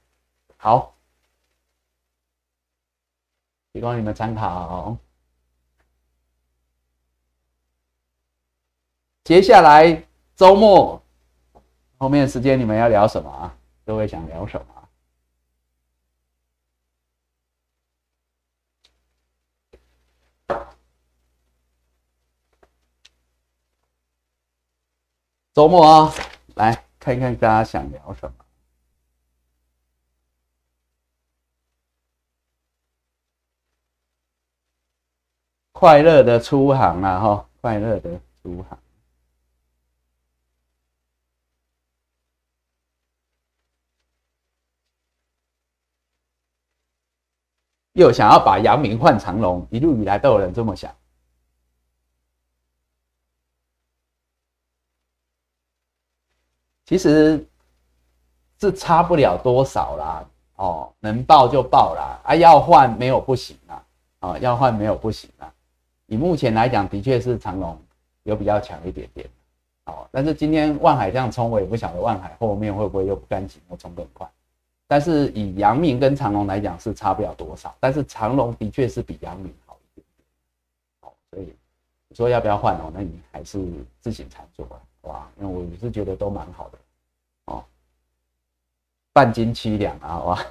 [0.57, 0.93] 好，
[3.77, 4.97] 提供你们参考。
[9.23, 10.03] 接下来
[10.35, 11.05] 周末
[11.99, 13.55] 后面时间，你们要聊什么啊？
[13.85, 14.89] 各位想聊什么？
[25.53, 26.15] 周末啊，
[26.55, 28.46] 来看一看大家想聊什么。
[35.79, 38.79] 快乐的出航啊，哈，快乐的出航。
[47.93, 50.91] 又想要把阳明换长龙，一路以来都有人这么想，
[56.87, 57.47] 其实
[58.59, 60.27] 是差不了多少啦。
[60.55, 63.85] 哦，能报就报啦，啊，要换没有不行啊，
[64.21, 65.53] 啊，要换没有不行啊。
[66.07, 67.79] 以目前来讲，的确是长龙
[68.23, 69.29] 有比较强一点点，
[69.87, 74.29] 哦，但是今天万海这样冲，我也不晓得万海后面会不会又不甘心，又冲更快。
[74.89, 80.07] 但是以阳明跟长隆来讲是差不了多少，但是长隆的确是比阳明好一点，
[81.01, 81.53] 好，所以
[82.09, 82.93] 你说要不要换哦？
[82.95, 83.61] 那你还是
[84.01, 85.29] 自行操作吧，好吧？
[85.41, 86.79] 因为我是觉得都蛮好的，
[87.47, 87.65] 哦，
[89.13, 90.47] 半斤七两啊，好吧？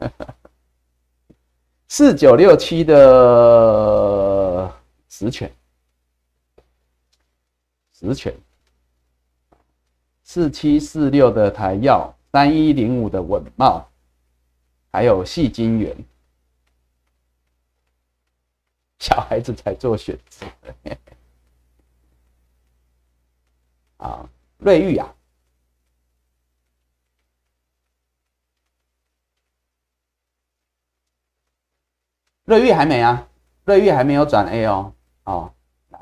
[1.88, 2.94] 四九六七的
[5.10, 5.52] 实权，
[7.92, 8.34] 实权，
[10.22, 12.16] 四七四六的台药。
[12.32, 13.90] 三一零五的稳茂，
[14.92, 15.96] 还有细晶圆，
[19.00, 20.46] 小孩子才做选择。
[23.96, 25.12] 啊，瑞玉啊，
[32.44, 33.28] 瑞玉还没啊，
[33.64, 34.94] 瑞玉还没有转 A 哦。
[35.30, 35.50] 哦，
[35.90, 35.98] 来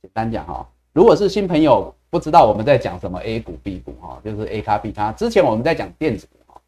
[0.00, 5.10] 简单讲哈，如果是新朋友不知道我们在讲什么 A 股 B 股哈，就是 A 卡 B 卡。
[5.12, 6.60] 之前我们在讲电子股哈，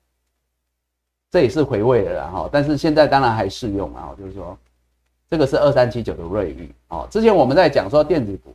[1.30, 4.58] 这也是回味的哈，但是现在当然还适用啊，就是说
[5.30, 7.06] 这个是二三七九的瑞玉哦。
[7.10, 8.52] 之前我们在讲说电子股，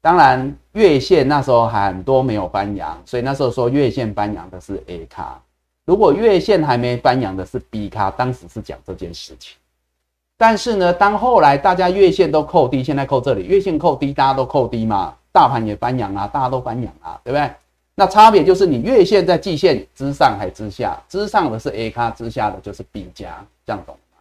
[0.00, 5.40] 当然月线那时候很多没有翻阳，所以那时候说月线翻阳的是 A 卡，
[5.84, 9.58] 如果月线还没翻阳的是 B 卡，当时是讲这件事情。
[10.36, 17.50] 但是呢，当后来大家月线都扣低，现在扣这里，月线扣低，大家都扣低嘛，大盘也翻阳啊，大家都翻阳啊，对不对？
[17.94, 24.18] 那差别就是你月线在季线之上还之下，之上的是 A 卡，之下的就是 B 加，这样懂吗？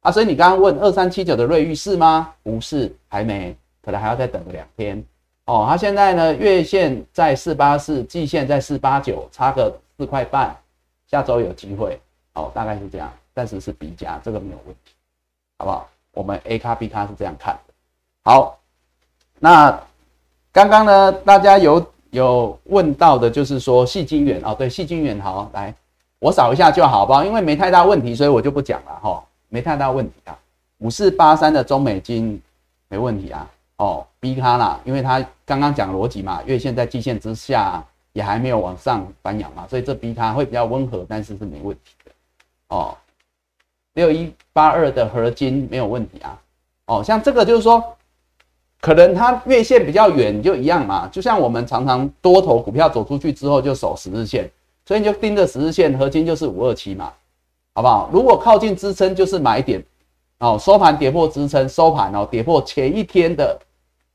[0.00, 2.32] 啊，所以你刚刚问二三七九的瑞玉是吗？
[2.42, 5.00] 不是，还没，可能还要再等个两天
[5.44, 5.64] 哦。
[5.68, 10.56] 它现在呢，月线在四八四，季线在四八九，差个四块半，
[11.08, 11.96] 下周有机会
[12.32, 14.93] 哦，大概是这样，但是是 B 加，这个没有问题。
[15.58, 15.88] 好不好？
[16.12, 17.74] 我们 A 卡 B 卡是这样看的。
[18.22, 18.58] 好，
[19.38, 19.78] 那
[20.52, 25.74] 刚刚呢，大家有有问到的，就是说细晶元哦，对，细晶元好，来
[26.18, 27.24] 我扫一下就好，不好？
[27.24, 30.38] 因为没太大问题，所以我就不讲了哈，没太大问题啊。
[30.78, 32.40] 五四八三的中美金
[32.88, 33.50] 没问题啊。
[33.76, 42.12] 哦，B 卡啦，因为它刚刚讲逻辑嘛，月线在季线之下也还没有往上翻扬嘛，所以这 B 卡会比较温和，但是是没问题的
[42.68, 42.96] 哦。
[43.94, 46.40] 六一八二的合金没有问题啊，
[46.86, 47.82] 哦，像这个就是说，
[48.80, 54.50] 可能它月线比较远就一样嘛，就像我们常常多头股票走出去之后就守十日线，
[54.84, 57.12] 所以你就盯着十日线，合金就是五二七嘛，
[57.74, 58.10] 好不好？
[58.12, 59.82] 如果靠近支撑就是买点，
[60.40, 63.56] 哦，收盘跌破支撑，收盘哦跌破前一天的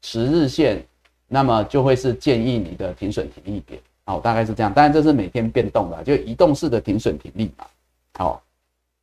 [0.02, 0.86] 十日线，
[1.28, 7.66] 那么就会是建议你的停损停利点，哦，大概是这样，当然这是每天变动的，就移动式的停损停利嘛，
[8.18, 8.42] 好。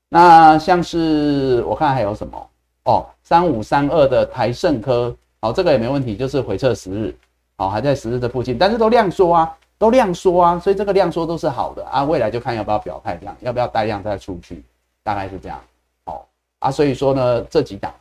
[0.09, 2.51] 那像是我看还有什么
[2.85, 7.17] 哦，三五三二的台盛科，好，这个也没问题，就是回撤十日，
[7.57, 14.65] 好，还在十日的附近，但是都量缩啊，都量缩啊，所以这个量缩都是好的啊，未来就看要不要表态量，要不要带量再出去，
[15.03, 15.61] 大概是这样，
[16.05, 16.29] 好
[16.61, 17.93] 啊，所以说呢，这几档，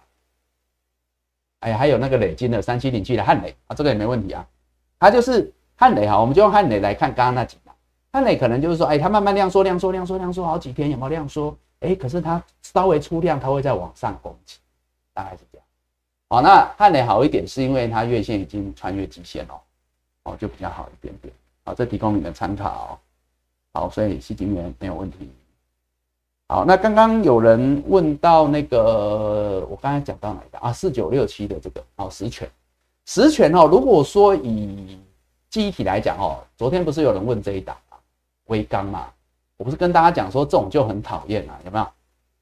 [1.61, 4.45] 哎，还有那个累金的三七零七的汉磊啊，这个也没问题啊，
[4.99, 7.73] 它就是汉磊哈，我们就用汉磊来看刚刚那几档，
[8.13, 11.57] 汉磊可能就是说，哎，它慢慢量缩，量缩，量缩，量缩好几天，有没有量缩？
[11.85, 14.57] 哎，可是它稍微出量，它会再往上攻击，
[15.13, 15.65] 大概是这样。
[16.27, 19.61] 好，那汉磊好一点，是因为它月线已经穿越极限了，
[20.23, 21.33] 哦，就比较好一点点。
[21.63, 22.99] 好，这提供你们参考。
[23.73, 25.29] 好，所以细晶元没有问题。
[26.47, 30.73] 好，那刚刚有人问到那个，我刚才讲到哪个啊？
[30.73, 32.49] 四九六七的这个哦，实权，
[33.05, 33.67] 实权哦。
[33.67, 34.99] 如果说以
[35.49, 37.97] 记忆体来讲哦，昨天不是有人问这一档啊，
[38.45, 39.11] 微钢嘛。
[39.57, 41.87] 我不是跟大家讲说这种就很讨厌啊，有没有？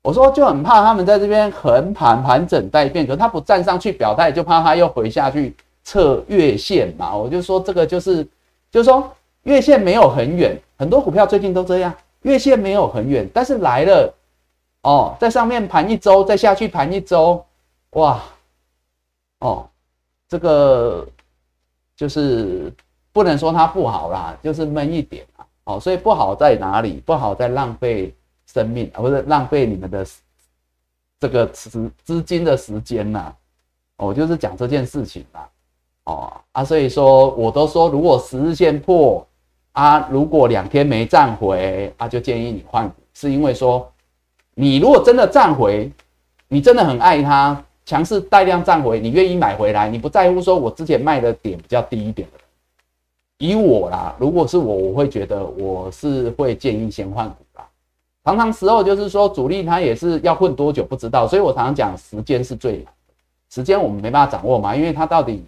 [0.01, 7.16] 我说就很怕他们在这边横盘盘整待变，可他不站上去表态，就怕他又回下去测月线嘛。
[7.16, 8.28] 我就说这个就是，
[8.70, 9.09] 就是说
[9.43, 11.93] 月线没有很远，很多股票最近都这样，
[12.24, 14.14] 月线没有很远，但是来了
[14.82, 17.45] 哦，在上面盘一周，再下去盘一周，
[17.91, 18.22] 哇，
[19.39, 19.66] 哦，
[20.28, 21.07] 这个
[21.95, 22.74] 就是
[23.14, 25.26] 不能说它不好啦，就是闷一点。
[25.66, 27.01] 哦，所以不好在哪里？
[27.05, 28.14] 不好在浪费
[28.51, 30.05] 生命啊，不是浪费你们的
[31.20, 33.34] 这个资资金的时间呐。
[33.97, 35.49] 我就是讲这件事情啦。
[36.05, 39.26] 哦啊，所以说我都说，如果十日线破
[39.72, 43.89] 啊，如果两天没站回啊，就建议你换股，是因为说
[44.53, 45.89] 你如果真的站回，
[46.49, 52.42] 你真的很爱它，强势带量站回，你愿意买回来，你不在乎说我之前卖的点比较低一点的。
[53.43, 57.67] 以我啦，如果是我，我会觉得我是会建议先换股啦。
[58.23, 63.13] 常常时候就是说主力他也是要混多久不知道，所以我常常讲时间是最难的，
[63.49, 65.43] 时间我们没办法掌握嘛，因为他到底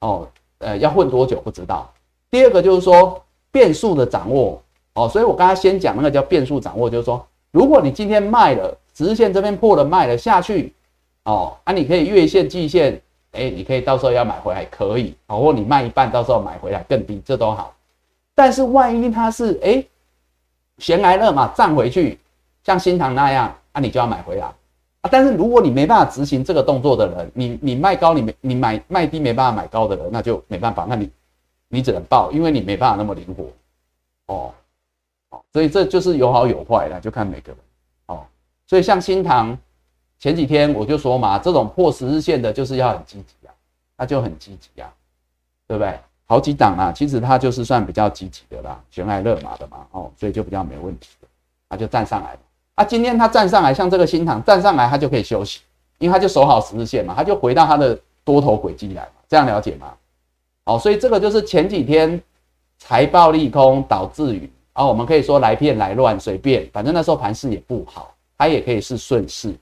[0.00, 0.28] 哦
[0.58, 1.90] 呃要混多久不知道。
[2.30, 3.18] 第二个就是说
[3.50, 4.62] 变数的掌握
[4.92, 10.74] 哦，所以我刚才先讲那个叫变数掌握，就是说如果你今天卖了直线这边破了卖了下去
[11.24, 13.00] 哦，啊你可以月线季线。
[13.32, 17.72] 哎，你可以到时候要买回来可以，好，或你卖一半，到时候买回来更低，这都好。
[18.34, 19.84] 但是万一它是哎
[20.78, 22.18] 闲来了嘛，站回去，
[22.64, 25.08] 像新塘那样，啊，你就要买回来啊。
[25.10, 31.10] 但是如果你没办法执行这个动作的人，你你卖高，你没你买卖低没办法买高的人，那就没办法，那你
[31.68, 33.44] 你只能报，因为你没办法那么灵活。
[34.34, 34.52] 哦
[35.30, 37.58] 哦，所以这就是有好有坏的，就看每个人。
[38.06, 38.26] 哦，
[38.66, 39.56] 所以像新塘。
[40.20, 43.50] 前几天我就说嘛，这种破十日线的，就是要很积极啊，
[43.96, 44.92] 那就很积极啊，
[45.66, 45.98] 对不对？
[46.26, 51.26] 好几档啊，其实它就是算比较积极的啦，悬崖勒马的嘛，哦，所以就比较没问题的，
[51.70, 52.38] 它就站上来了。
[52.74, 55.60] 啊，今天它站上来，像这个新塘站上来，它就可以休息，
[55.96, 59.94] 因为它就守好十日线嘛，它就回到它的多头轨迹来嘛，这样了解吗？
[60.66, 62.22] 哦，所以这个就是前几天
[62.78, 69.54] 财报利空导致于，啊，我们可以说来骗来乱随便，反正那时候盘势也不好，它也可以是顺势。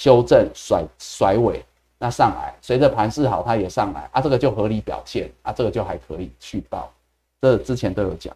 [0.00, 1.62] 修正甩甩尾，
[1.98, 6.90] 那上来，随着盘势好，它也上来啊，这个就合理表现啊，这个就还可以去报，
[7.38, 8.34] 这之前都有讲。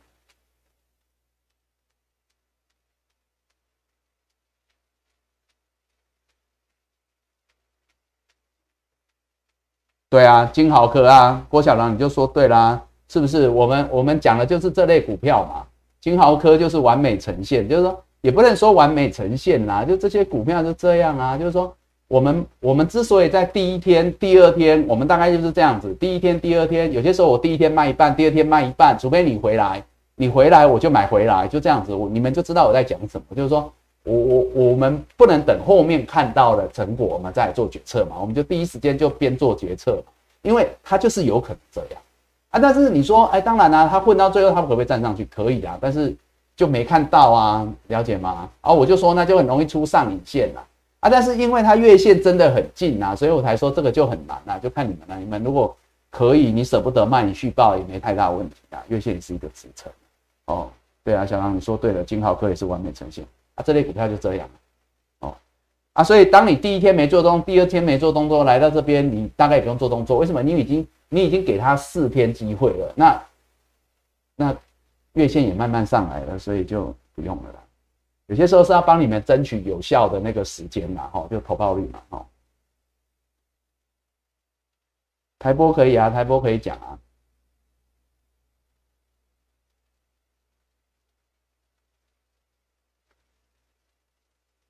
[10.10, 13.48] 对啊，金豪科啊，郭小郎你就说对啦，是不是？
[13.48, 15.66] 我们我们讲的就是这类股票嘛，
[16.02, 18.04] 金豪科就是完美呈现，就是说。
[18.24, 21.36] 也不能说完美呈现啦，就这些股票就这样啊。
[21.36, 21.70] 就是说，
[22.08, 25.94] 我们我们之所以在第一天、第二天，我们大概就是这样子。
[26.00, 29.84] 第一天、第二天，有些时候我第一天卖一半，第二天卖一半，除非你回来，
[30.16, 31.92] 你回来我就买回来，就这样子。
[31.92, 33.36] 我你们就知道我在讲什么。
[33.36, 33.70] 就是说
[34.04, 38.16] 我我我们不能等后面看到了成果，我们再做决策嘛。
[38.18, 40.02] 我们就第一时间就边做决策，
[40.40, 42.00] 因为它就是有可能这样
[42.48, 42.58] 啊。
[42.58, 45.26] 但是你说，哎，当然啦，它混到最后，它可不可以站上去？
[45.26, 46.16] 可以啊，但是。
[46.56, 48.48] 就没看到啊，了解吗？
[48.60, 50.64] 啊，我就说那就很容易出上影线了
[51.00, 55.18] 啊，但是因为它月线真的很近啊，所以我才说这个就很难啊，就看你们了。
[55.18, 55.76] 你们如果
[56.10, 58.78] 可以，你舍不得卖，你续报也没太大问题啊。
[58.86, 59.90] 月线也是一个支撑
[60.46, 60.70] 哦。
[61.02, 63.24] 对啊，小狼你说对了，金豪科也是完美呈现
[63.56, 64.48] 啊，这类股票就这样
[65.20, 65.34] 哦
[65.94, 70.40] 啊，所以当你第一天没做动，第二天没做动作，来到这边你大概也不用做动作，为什么？
[70.40, 73.22] 你已经你已经给他四天机会了，那
[74.36, 74.56] 那。
[75.14, 77.60] 月线也慢慢上来了，所以就不用了啦。
[78.26, 82.26] 有些时候是要帮你们争取有效的那个时间嘛，哈，就投报率嘛，哈。
[85.38, 86.98] 台波可以啊，台波可以讲啊。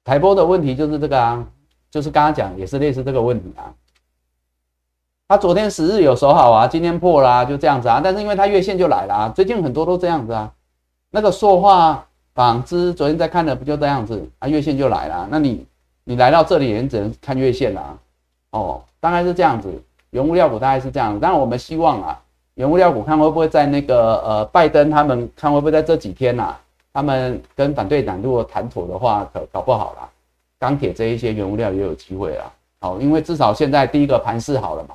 [0.03, 1.53] 台波的问题就是这个啊，
[1.91, 3.75] 就是刚刚讲也是类似这个问题啊。
[5.27, 7.99] 他昨天十日有守好啊，今天破啦，就这样子啊。
[8.05, 10.53] 但是因为它月线就来了啊，最近很多都这样子啊。
[11.11, 15.27] 那个塑化纺织昨天在看的不就这样子啊，月线就来了。
[15.31, 15.67] 那你
[16.05, 17.97] 你来到这里也只能看月线啦。
[18.51, 19.73] 哦，大概是这样子。
[20.11, 21.19] 原物料股大概是这样。
[21.19, 22.21] 但我们希望啊，
[22.57, 26.55] 原物料股看会不会在那个呃拜登他们看会不会在这几天呐，
[26.93, 30.07] 他们跟反对党如果谈妥的话，可搞不好啦，
[30.59, 32.45] 钢铁这一些原物料也有机会啦。
[32.81, 34.95] 好，因为至少现在第一个盘势好了嘛。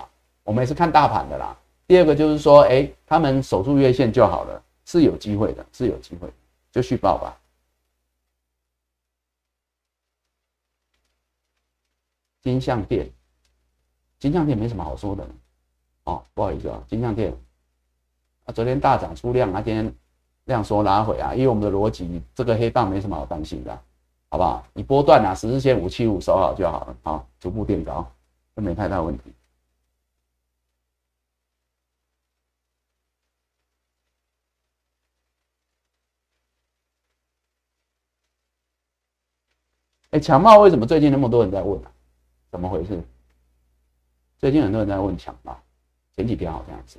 [0.50, 1.56] 我们也是看大盘的啦。
[1.86, 6.28] 第二个就是说，哎，他们守住月线就好了，是有机会的，是有机会，
[6.72, 7.38] 就续报吧。
[12.42, 13.08] 金项店，
[14.18, 15.24] 金项店没什么好说的，
[16.06, 17.32] 哦，不好意思啊，金项店
[18.46, 19.94] 啊，昨天大涨出量啊，今天
[20.46, 23.80] 量缩拉回啊，因为我们的逻辑，这个黑棒没什么好担心的，
[24.32, 24.66] 好不好？
[24.74, 28.12] 你波段啊，十日线五七五守好就好了，好，逐步垫高，
[28.56, 29.32] 这没太大问题。
[40.12, 41.92] 哎，强茂为什么最近那么多人在问啊？
[42.52, 43.00] 怎么回事？
[44.40, 45.56] 最近很多人在问强茂，
[46.16, 46.98] 前几天好像是，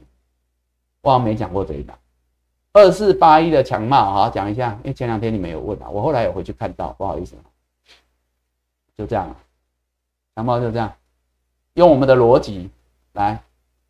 [1.02, 1.98] 我好像没讲过这一档
[2.72, 7.34] 二四八一的强茂，好讲一下，因为前两天你们有问啊，我后来有回去看到，不好意思，
[8.96, 9.34] 就这样，
[10.36, 10.92] 强茂就这样，
[11.74, 12.70] 用我们的逻辑
[13.14, 13.42] 来，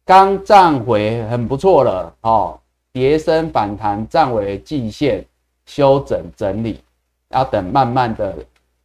[0.07, 2.59] 刚站回很不错了哦，
[2.91, 5.23] 叠升反弹站回季线，
[5.67, 6.83] 修整整理，
[7.29, 8.35] 要等慢慢的。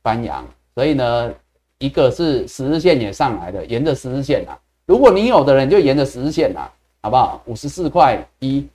[0.06, 0.46] 翻阳，
[0.76, 1.34] 所以呢，
[1.80, 4.54] 一个是十日线也上来的，沿着十日线啊。
[4.86, 7.42] 如果你有的人就沿着十日线啊，好不好？
[7.46, 8.68] 五十四块一，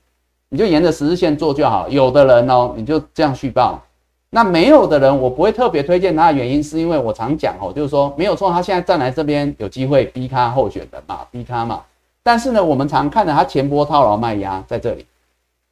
[0.48, 1.88] 你就沿着十日线做就好。
[1.88, 3.80] 有的人哦，你就这样续报。
[4.28, 11.80] 那没有的人，我不会特别推荐他的原因，是因为我常讲哦，就是说没有错，他现在站来这边有机会逼他候选人嘛，逼他嘛。
[12.24, 15.06] 但是呢，我们常看着他前波套牢卖压在这里，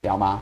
[0.02, 0.40] 了吗？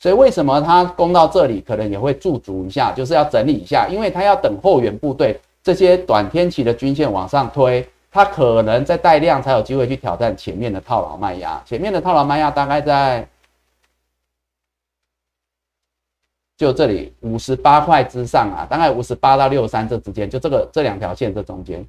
[0.00, 11.60] 所以为什么它攻到这里可能也会驻足一下，就是要整理一下，因为它要等后援部队这些短天期的均线往上推，它可能在带量才有机会去挑战前面的套牢卖压。
[11.66, 13.28] 前面的套牢卖压大概在
[16.56, 21.84] 就这里五十八块之上啊，大概五十八到六三这之间，就这个这两条线这中间，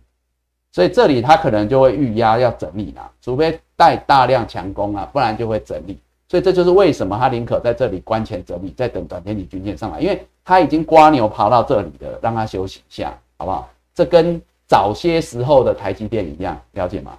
[0.72, 6.00] 所以这里它可能就会预压要整理啦，除非带大量强攻啊，不然就会整理。
[6.30, 13.68] 所以这就是为什么他宁可在这里关前整理，再等短天体均线上来，因为他已经刮牛爬到这里了，让他休息一下，好不好？
[13.96, 17.18] 这跟早些时候的台积电一样，了解吗？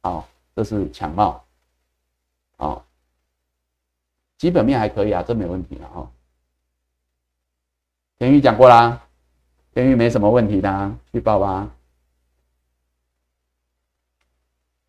[0.00, 1.44] 好，这是强茂，
[2.56, 2.82] 哦，
[4.38, 6.10] 基本面还可以啊，这没问题了哈。
[8.18, 8.98] 天宇讲过啦，
[9.74, 11.68] 天宇没什么问题的，去报吧。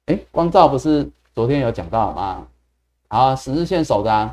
[0.06, 2.48] 哎，光照不是昨天有讲到吗？
[3.08, 4.30] 啊，十日线守着，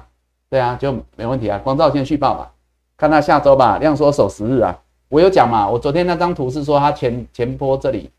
[0.51, 1.59] 对啊，就没问题啊。
[1.63, 2.51] 光照先续报吧，
[2.97, 4.77] 看它下周吧，量缩守十日啊。
[5.09, 8.11] 我有讲嘛，我昨天那张图是说它前前波这里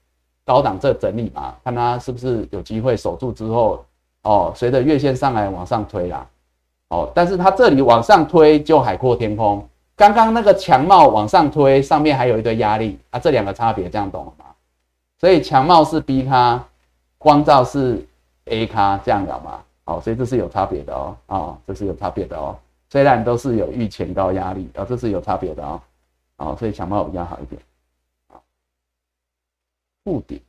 [0.46, 3.84] 高档这整理嘛，看它是不是有机会守住之后，
[4.24, 6.26] 哦，随着月线上来往上推啦，
[6.90, 9.68] 哦，但是它这里往上推就海阔天空。
[9.98, 14.46] 刚刚那个强帽往上推，上面还有一堆压力啊，这两个差别这样懂了吗？
[15.20, 16.64] 所以强帽是 B 咖，
[17.18, 18.06] 光照是
[18.46, 19.60] A 咖，这样了吗？
[19.86, 22.60] 好，所以这是有差别的哦，啊，这是有差别的哦。
[22.90, 25.82] 虽然都是有预前高压力，啊，这是有差别的哦，
[26.36, 27.62] 啊，所以强帽比较好一点。
[28.28, 28.44] 好，
[30.04, 30.42] 负顶，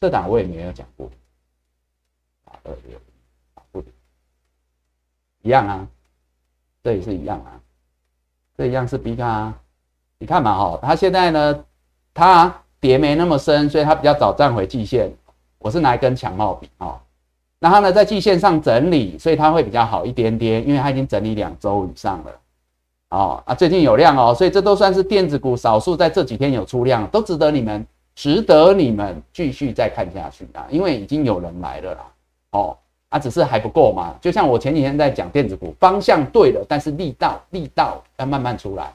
[0.00, 1.10] 这档我也没有讲过，
[2.44, 2.98] 啊，二六。
[5.42, 5.88] 一样啊，
[6.82, 7.58] 这也是一样啊，
[8.58, 9.54] 这一样是 B 卡，
[10.18, 11.64] 你看嘛哈，它现在呢，
[12.12, 15.12] 它跌没那么深，所以它比较早站回季线。
[15.58, 16.98] 我是拿一根强帽比哦，
[17.58, 22.32] 那它呢在季线上整理，所以它会比较好一点点，因为它已经整理两周以上了。
[23.10, 32.00] 哦啊，最近有量哦，所以这都算是电子股少数在这几天有出量，都值得你们值得你们继续再看下去啊，因为已经有人来了啦。
[32.52, 32.76] 哦。
[33.10, 34.14] 啊，只是还不够嘛。
[34.20, 38.94] 就像我前几天在讲电子股，方向对了，但是力道力道要慢慢出来，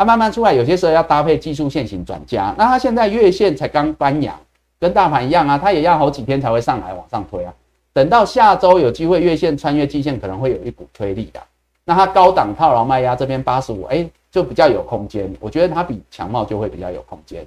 [0.00, 2.54] 啊，慢慢出来，有些时候要搭配技术线型转加。
[2.56, 4.34] 那它现在月线才刚翻阳，
[4.78, 7.52] 跟大盘一样啊，它也要好几天才会上来往上推啊。
[7.92, 11.40] 等到下周有机会月线穿越季线，可能会有一股推力的。
[11.84, 15.30] 那它高档套牢卖压这边八十五，哎，就比较有空间。
[15.38, 17.46] 我觉得它比强茂就会比较有空间。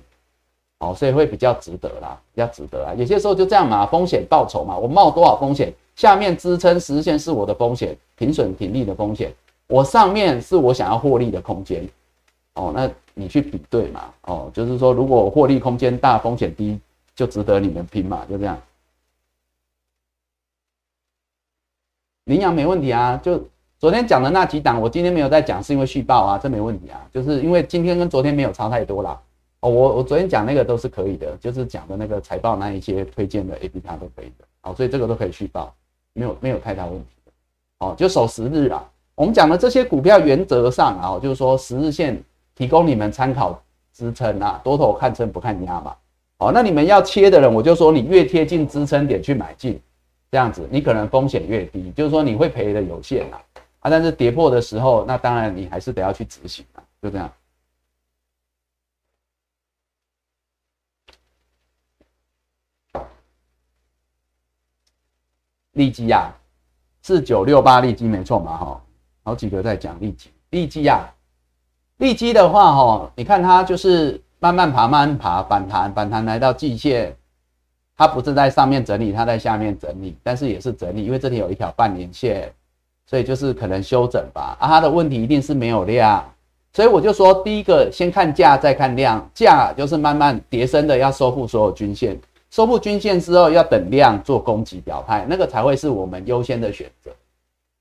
[0.78, 2.94] 哦，所以会比较值得啦，比较值得啊。
[2.96, 9.34] 有些时候就这样嘛，风险报酬嘛，我冒多少风险，下面支撑实现是我的风险，平损停利的风险，
[9.66, 11.84] 我上面是我想要获利的空间。
[12.56, 16.80] 哦，那你去比对嘛，哦，就是说如果获利空间大，风险低，
[17.16, 18.60] 就值得你们拼嘛，就这样。
[22.26, 23.44] 羚羊没问题啊，就
[23.80, 29.20] 昨天讲的那几档，我今天没有在讲，是因为续报啊，这没问题啊，就是因为今天跟昨天没有差太多啦。
[29.60, 35.74] 哦，我我昨天讲那个都是可以的，就是讲的那个财报那一些推荐的 A P P 都可以的，好，所以这个都可以续报，
[36.14, 37.32] 没有没有太大问题的，
[37.80, 38.90] 哦，就守十日啊。
[39.16, 42.22] 我们讲的这些股票原则上啊，就是说十日线
[42.56, 45.96] 提供你们参考支撑啊，多头看撑不看压嘛，
[46.38, 49.82] 好，那你们要切的人，我就说你越贴近支撑点去买进，
[50.32, 53.42] 这样子你可能风险越低，就是说你会赔的有限啊，
[53.82, 57.32] 啊，但是跌破的时候，那当然你还是得要去执行啊，就这样。
[65.74, 66.32] 利基亚，
[67.02, 68.86] 四九六八利基没错嘛，哈，
[69.24, 71.12] 好几个在讲利基，利基亚，
[71.98, 77.16] 利基的话，哈，你看它就是慢慢爬，慢慢爬，反弹，反弹来到季线，
[77.96, 82.52] 它不是在上面整理，它在下面整理，但是也是整理，因为这里有一条半年线，
[83.06, 86.24] 所以就是可能休整吧，啊，它的问题一定是没有量，
[86.74, 92.20] 所以我就说，第一个先看价，再看量，价就是慢慢叠升的，要收复所有均线。
[92.50, 97.10] 收复均线之后，要等量做攻击表态，那个才会是我们优先的选择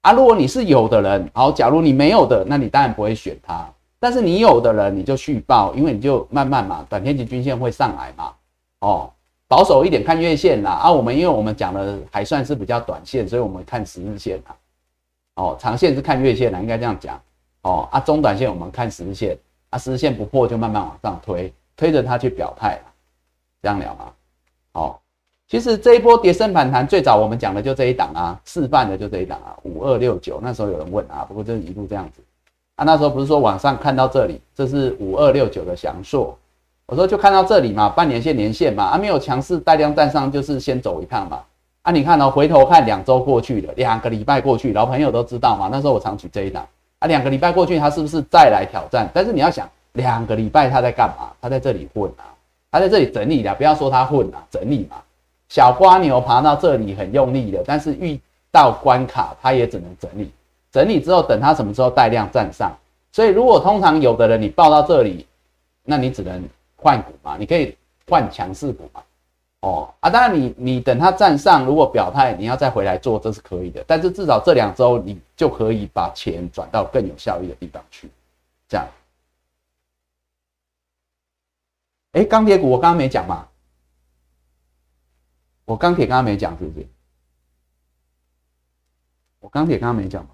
[0.01, 0.13] 啊。
[0.13, 3.69] 如果你是有的人，好，假如你没有的，那你当然不会选它。
[4.03, 8.35] 但是你有的人，你就续报，因为你就慢慢嘛，短天期均线会上来嘛。
[8.81, 9.09] 哦，
[9.47, 10.73] 保守一点看月线啦。
[10.73, 14.57] 啊，我们因为我们讲的还算是比较短线，所以我们看十日线啊。
[15.37, 17.23] 哦，长线是看月线啦，应该这样讲。
[17.63, 19.39] 哦，啊，中短线我们看十日线，
[19.71, 22.83] 啊，十日线不破就慢慢往上推，推着它去表态
[23.63, 24.13] 这样聊吗？
[24.73, 25.01] 好，
[25.47, 30.41] 其实这一波跌升反弹，最早我们讲的就这一档啊，示范的就这一档啊，五二六九。
[30.43, 32.21] 那时候有人问啊，不过就是一路这样子
[32.77, 32.85] 啊。
[32.85, 36.37] 那时候不是说网上看到这里，这是五二六九的翔硕，
[36.87, 41.41] 我说就看到这里嘛，半年线、年线嘛，啊没有强势带量站上，就是先走一趟嘛。
[41.83, 45.69] 啊，你看哦，回头看两周过去了，两个礼拜过去，老朋友都知道嘛。
[45.73, 46.67] 那时候我常举这一档
[47.01, 49.11] 啊，两个礼拜过去，他是不是再来挑战？
[49.13, 51.33] 但是你要想，两个礼拜他在干嘛？
[51.41, 52.31] 他在这里混啊。
[52.71, 54.97] 他在这里整理的，不要说他混啊，整理嘛。
[55.49, 58.19] 小瓜牛爬到这里很用力的，但是遇
[58.51, 60.31] 到关卡，他也只能整理。
[60.73, 62.77] 整理之后，等他什么时候带量站上。
[63.13, 65.27] 所以，如果通常有的人你报到这里，
[65.85, 66.43] 那你只能
[66.77, 67.77] 换股嘛，你可以
[68.09, 69.03] 换强势股嘛。
[69.61, 73.85] 哦啊，当然你你等他站上，如果表态你要再回来做，这是可以的。
[73.87, 78.11] 但是至少这两周你就可以把钱转到更有效益的地方去，
[78.67, 78.89] 这样。
[82.13, 83.47] 哎，钢铁股我刚刚没讲嘛？
[85.65, 86.87] 我钢铁刚刚没讲是不是？
[89.39, 90.31] 我钢铁刚刚没讲嘛？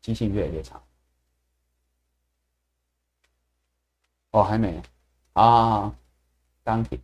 [0.00, 0.82] 机性越来越长。
[4.32, 4.80] 哦，还没
[5.32, 5.92] 啊，
[6.62, 6.98] 钢铁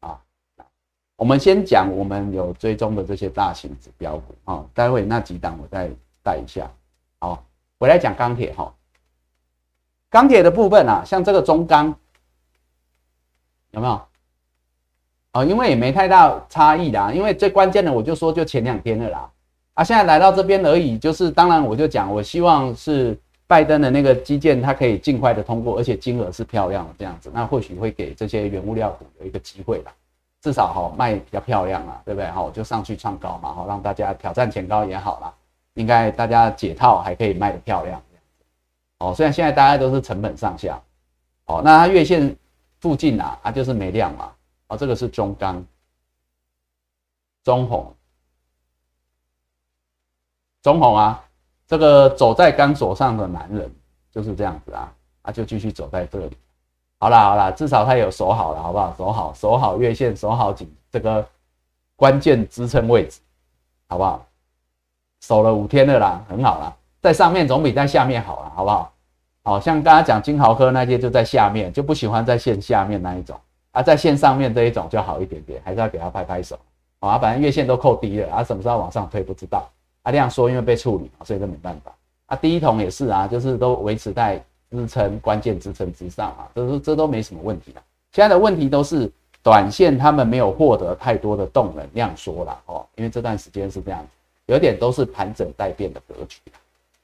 [0.00, 0.20] 啊。
[1.16, 5.90] 我们先讲我们有追踪的这些大型指标股啊，待会那几档我再
[6.22, 6.70] 带一下。
[7.18, 7.44] 好，
[7.76, 8.74] 我来讲钢铁哈。
[10.08, 11.94] 钢铁的部分啊，像这个中钢
[13.72, 14.08] 有没有？
[15.32, 17.12] 哦，因为也没太大差异啦。
[17.12, 19.30] 因为最关键的我就说就前两天的啦。
[19.80, 29.90] 啊，现在来到这边而已，就是当然我就讲，我希望是拜登的那个基建它可以尽快的通过，而且金额是漂亮的这样子，那或许会给这些原物料股有一个机会吧。
[30.42, 32.30] 至少哈卖比较漂亮啊，对不对？
[32.30, 35.32] 哈，就上去创高嘛，哈，让大家挑战前高也好啦。
[35.72, 38.02] 应该大家解套还可以卖的漂亮，
[38.98, 40.78] 哦，虽然现在大家都是成本上下，
[41.46, 42.36] 哦，那它月线
[42.80, 44.30] 附近啊，它就是没量嘛，
[44.68, 45.64] 哦，这个是中钢、
[47.44, 47.94] 中红、
[50.62, 51.22] 中红啊，
[51.66, 53.70] 这个走在钢索上的男人
[54.10, 54.92] 就是这样子啊，
[55.22, 56.36] 啊，就继续走在这里。
[56.98, 58.94] 好啦好啦，至少他有守好了，好不好？
[58.98, 61.26] 守好守好月线，守好颈这个
[61.96, 63.20] 关键支撑位置，
[63.88, 64.26] 好不好？
[65.20, 68.92] 守了五天了啦，很好啦，在上面总比在下面好了，好不好？
[69.42, 73.34] 好像刚刚讲金豪科那些就在下面，就不喜欢在线下面那一种
[73.72, 76.58] 啊，在线上面这一种就好一点点，还是要给他拍拍手
[77.00, 77.18] 好啊。
[77.18, 79.66] 反正月线都扣低了啊，什么时候往上推不知道
[80.10, 81.92] 量缩因为被处理，所以这没办法
[82.26, 82.36] 啊。
[82.36, 84.44] 第一桶也是啊，就是都维持在。
[84.72, 87.82] 支撑关键支撑之上啊，这是这都没什么问题的。
[88.12, 89.10] 现在的问题都是
[89.42, 94.06] 短线他们没有获得太多的动能量缩了哦，因为这段时间是这样，
[94.46, 96.38] 有点都是盘整待变的格局。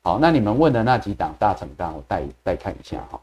[0.05, 3.20] 好，那你们问的那几档大成钢，我带带看一下哈。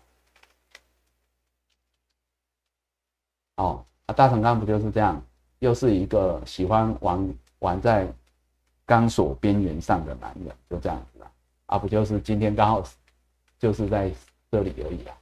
[3.55, 5.23] 哦，啊，大成钢不就是这样，
[5.59, 8.05] 又是一个喜欢玩玩在
[8.85, 11.27] 钢索边缘上的男人，就这样子啊，
[11.67, 12.83] 啊，不就是今天刚好
[13.59, 14.11] 就是在。
[14.53, 15.13] 这里而已啦，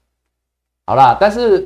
[0.88, 1.66] 好啦，但是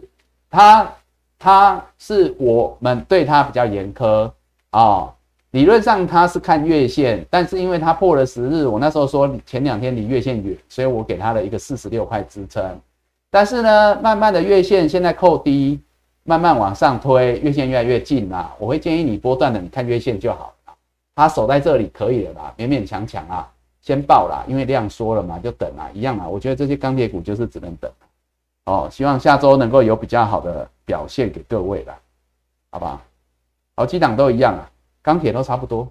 [0.52, 0.94] 他
[1.40, 4.32] 他是我们对他比较严苛
[4.70, 5.12] 啊，
[5.50, 12.80] 理论上他是看月线，但是因为他破了十日，我那时候说前两天离月线远，所以我给他了一个四十六块支撑，
[13.32, 15.80] 但是呢，慢慢的月线现在扣低，
[16.24, 20.54] 慢慢往上推，月线越来越近啦，我会建议你波段的你看月线就好。
[21.16, 23.50] 他守在这里可以了啦，勉勉强强啊。
[23.82, 26.28] 先报啦，因为量缩了嘛，就等啊，一样啊。
[26.28, 27.92] 我觉得这些钢铁股就是只能等
[28.66, 28.90] 哦。
[28.92, 31.96] 希望下周能够有比较好的表现给各位啦，
[32.72, 33.00] 好吧？
[33.76, 34.68] 好，几档都一样啊，
[35.04, 35.88] 钢铁都差不多，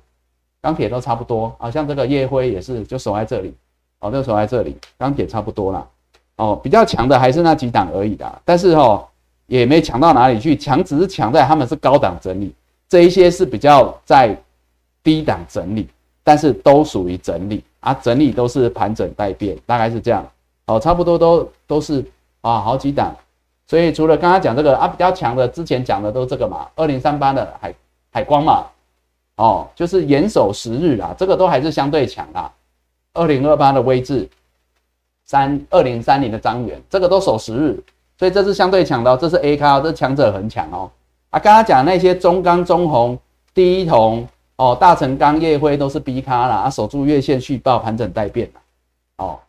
[0.60, 1.54] 钢铁都差不多。
[1.56, 3.54] 好像这个夜辉也是，就守在这里，
[4.00, 5.86] 哦，就守在这里，钢铁差不多啦。
[6.34, 9.06] 哦，比较强的还是那几档而已的，但是哦，
[9.46, 12.52] 也没强到哪里去，强只是强在他们是高档整理，
[12.88, 14.36] 这一些是比较在
[15.04, 15.88] 低档整理，
[16.24, 17.62] 但是都属于整理。
[17.84, 20.26] 啊，整理都是盘整待变，大概是这样，
[20.64, 22.02] 哦，差不多都都是
[22.40, 23.14] 啊，好几档，
[23.66, 27.74] 所以除了刚刚讲这个啊比较强的，之前讲的都这个嘛，二零三八的海
[28.10, 28.64] 海光嘛，
[29.36, 32.50] 哦，就是严守十日啦，这个都还是相对强啦，
[33.12, 34.26] 二零二八的微智，
[35.26, 37.78] 三二零三零的张元，这个都守十日，
[38.18, 40.90] 所以这是相对强的，这是 A 卡，这强者很强哦，
[41.28, 43.18] 啊，刚刚讲那些中钢、中红、
[43.52, 44.26] 第一铜。
[44.56, 48.48] 哦，大成钢、业辉都是 B 卡啦，啊，守住月线续报，盘整待变。
[49.16, 49.40] 哦，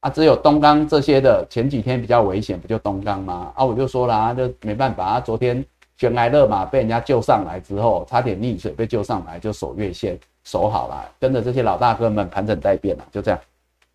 [0.00, 3.52] 啊，只有东钢这些的前几天比较危险，不就东钢吗？
[3.54, 5.62] 啊，我就说了，就没办法啊，昨天
[5.98, 13.38] 悬崖勒马被人家救上来之后，差点溺水被救上来，就守月线守好了，跟着这些老大哥们盘整待变了，就这样。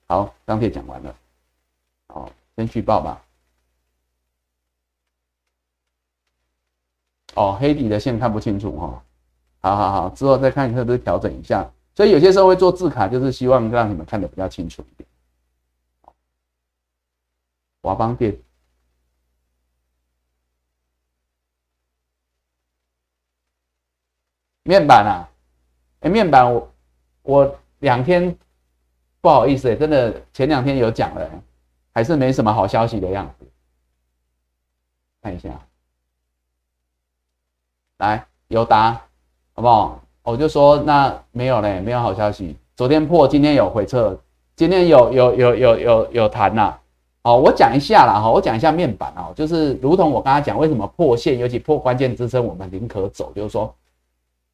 [0.07, 1.15] 好，钢铁讲完了，
[2.09, 3.19] 哦，先续报吧。
[7.33, 9.03] 哦，黑底的线看不清楚哈。
[9.63, 15.07] 好好好，之后再看是不是调整一下，所以有些时候会做字卡，就是希望让你们看得比较清楚一点。
[17.81, 18.37] 华邦电
[24.63, 25.29] 面板啊，
[26.01, 26.73] 哎，面板我
[27.21, 28.37] 我两天
[29.21, 31.43] 不好意思哎，真的前两天有讲了，
[31.93, 33.49] 还是没什么好消息的样子。
[35.21, 35.57] 看一下，
[37.99, 39.01] 来有答。
[39.55, 39.99] 好不好？
[40.23, 42.55] 我就说那没有嘞，没有好消息。
[42.75, 44.17] 昨天破，今天有回撤，
[44.55, 46.73] 今天有有有有有有弹呐。
[47.21, 53.73] 好，我讲一下啦哈，我讲一下面板哦，就是如同我刚才讲，为什么破线，尤其破关键支撑，我们宁可走，就是说，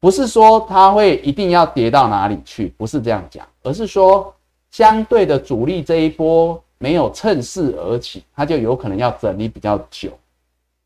[0.00, 4.32] 不是说它会一定要跌到哪里去，不是这样讲，而是说
[4.70, 10.10] 相对的主力这一波没有趁势而起，它就有可能要整理比较久，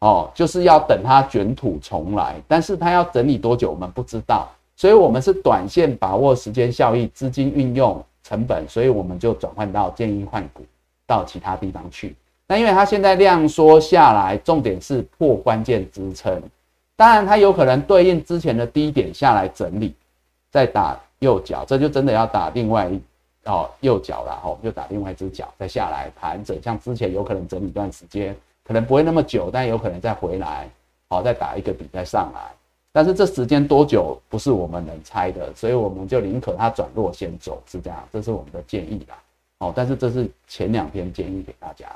[0.05, 2.37] 哦，就是要等它卷土重来。
[2.47, 10.63] 但是它要整理多久，我们不知道，所以我们是短线把握时间效益、资金运用成本，所以我们就转换到建议换股
[11.07, 12.15] 到其他地方去。
[12.47, 16.43] 那因为它现在量缩下来，重点是破关键支撑，
[16.97, 19.95] 当然它有可能对应之前的低点下来整理，
[20.51, 23.01] 再打右脚，这就真的要打另外一。
[23.47, 28.35] 哦，右脚了，哦，就打另外一只脚再下来盘整，像之前有可能整理一段时间，
[28.65, 30.69] 可能不会那么久，但有可能再回来，
[31.09, 32.41] 好，再打一个底再上来。
[32.93, 39.17] 但是这时间多久不是我们能猜的，所以我们就宁可它转弱先走，是这样，这是我们的建议啦。
[39.59, 41.87] 哦，但是这是前两天建议给大家。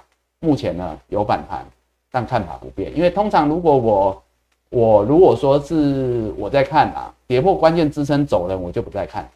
[0.41, 1.65] 目前呢有反弹，
[2.11, 4.23] 但看法不变，因为通常如果我
[4.71, 9.29] 我如果说是我在看啊，跌破关键支撑走人，我就不再看。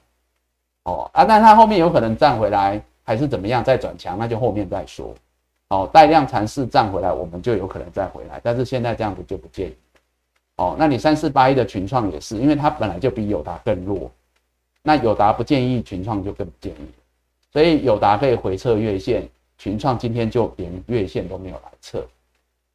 [0.84, 5.14] 哦啊，但它后面有可能站回来，还是怎么样再转强，那就后面再说。
[5.72, 8.38] 哦，带量尝试站回来，我们就有可能再回来。
[8.44, 9.74] 但是现在这样子就不建议。
[10.56, 14.10] 哦，那你三四八一的群创也是，因为它本来就比友达更弱，
[14.82, 16.90] 那友达不建议，群创就更不建议。
[17.50, 19.26] 所以友达可以回撤月线，
[19.56, 22.06] 群创今天就连月线都没有来测。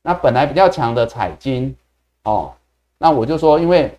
[0.02, 1.76] 那本来比较强的彩金，
[2.24, 2.52] 哦，
[2.98, 3.96] 那我就说，因为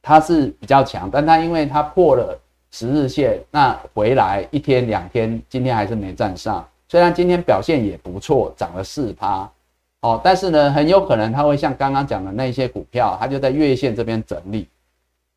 [0.00, 2.40] 它是比较强，但它因为它破了。
[2.72, 6.66] 十日线那回来一天两天，今天还是没站上。
[6.88, 9.50] 虽然今天表现也不错，涨了四趴，
[10.02, 14.68] 哦，但是呢，很有可能它会像刚刚讲的那些股票，它就在月线这边整理，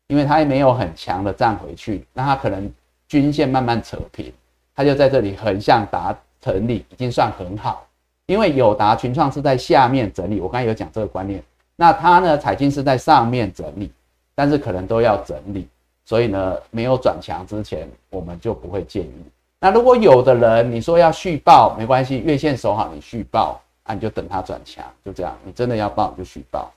[0.06, 2.70] 因为它也没有很强的站回去，那它可能
[3.08, 4.32] 均线慢慢扯平，
[4.76, 7.86] 它就在这里横向打整理，已经算很好。
[8.26, 11.42] 因为友达群创是在下面整理，我刚才有讲这个观念，
[11.74, 13.90] 那它呢，彩金是在上面整理，
[14.36, 15.66] 但是可能都要整理。
[16.04, 19.14] 所以呢，没有转强之前，我们就不会建议。
[19.60, 25.36] 那如果有的人你说要续报，没关系，月线守好，你续报啊，你就等它转强，就这样。
[25.44, 26.72] 你真的要报，你就续报，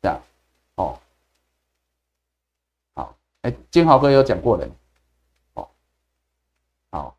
[0.00, 0.18] 这样。
[0.76, 0.98] 哦，
[2.94, 4.68] 好，哎，金豪哥有讲过的，
[5.54, 5.68] 哦，
[6.90, 7.14] 好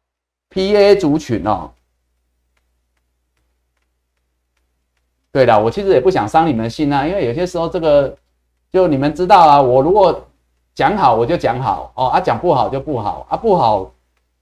[0.50, 1.72] ，PA 族群哦，
[5.32, 8.18] 对了，我其实也不想伤你们心啊，因为有些时候这个，
[8.72, 10.28] 就你们知道啊，我如果。
[10.76, 13.92] 讲好我就讲好哦，啊讲不好就不好啊，不好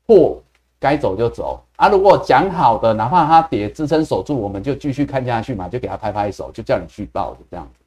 [0.06, 0.42] 破
[0.82, 1.88] 该走就走啊。
[1.88, 7.86] 如果讲好的，哪怕它跌支撑守住，我们就继续看下去嘛，就给他拍拍手，就叫你续报，就这样子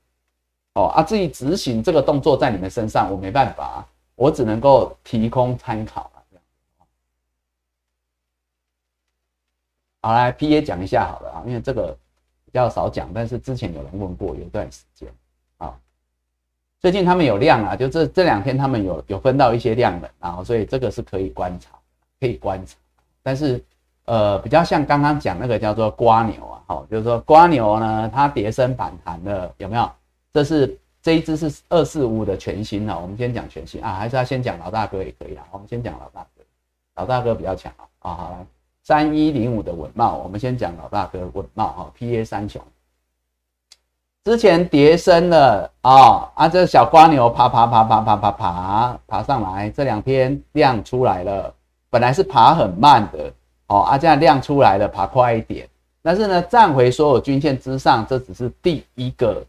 [0.74, 0.84] 哦。
[0.94, 3.84] 啊，至于执行这个动作在你们身上，我没办法，
[4.14, 6.22] 我只能够提供参考啊。
[6.30, 6.42] 这样
[10.02, 11.88] 好来 P A 讲一下好了啊，因为这个
[12.44, 15.08] 比较少讲，但是之前有人问过，有一段时间
[15.58, 15.74] 啊。
[16.78, 21.70] 最近他们有量啊，就这这两天他们有有分到一些量的，然后所以这个是可以观察，
[22.20, 22.76] 可以观察。
[23.24, 23.60] 但是
[24.04, 29.90] 呃，比较像刚刚讲那个叫做瓜牛啊，好，就是说瓜牛呢，它跌升反弹了，有没有？
[30.32, 35.44] 这是这一只是二四五的全新啊，我们先讲全新啊，还是要先讲老大哥也可以啊。
[35.50, 36.42] 我们先讲老大哥，
[36.96, 37.84] 老大哥比较强啊。
[38.00, 38.46] 啊，好了，
[38.82, 42.60] 三一零五的稳茂，我们先讲老大哥稳茂哈，P A 三雄。
[44.24, 46.48] 之前跌升了啊啊！
[46.48, 51.54] 这小瓜牛爬爬爬爬爬爬爬爬上来，这两天量出来了，
[51.94, 53.32] 本来是爬很慢的
[53.68, 55.68] 哦啊，这样量出来了，爬快一点。
[56.02, 59.46] 但是呢，站回所有均线之上，这只是第一个，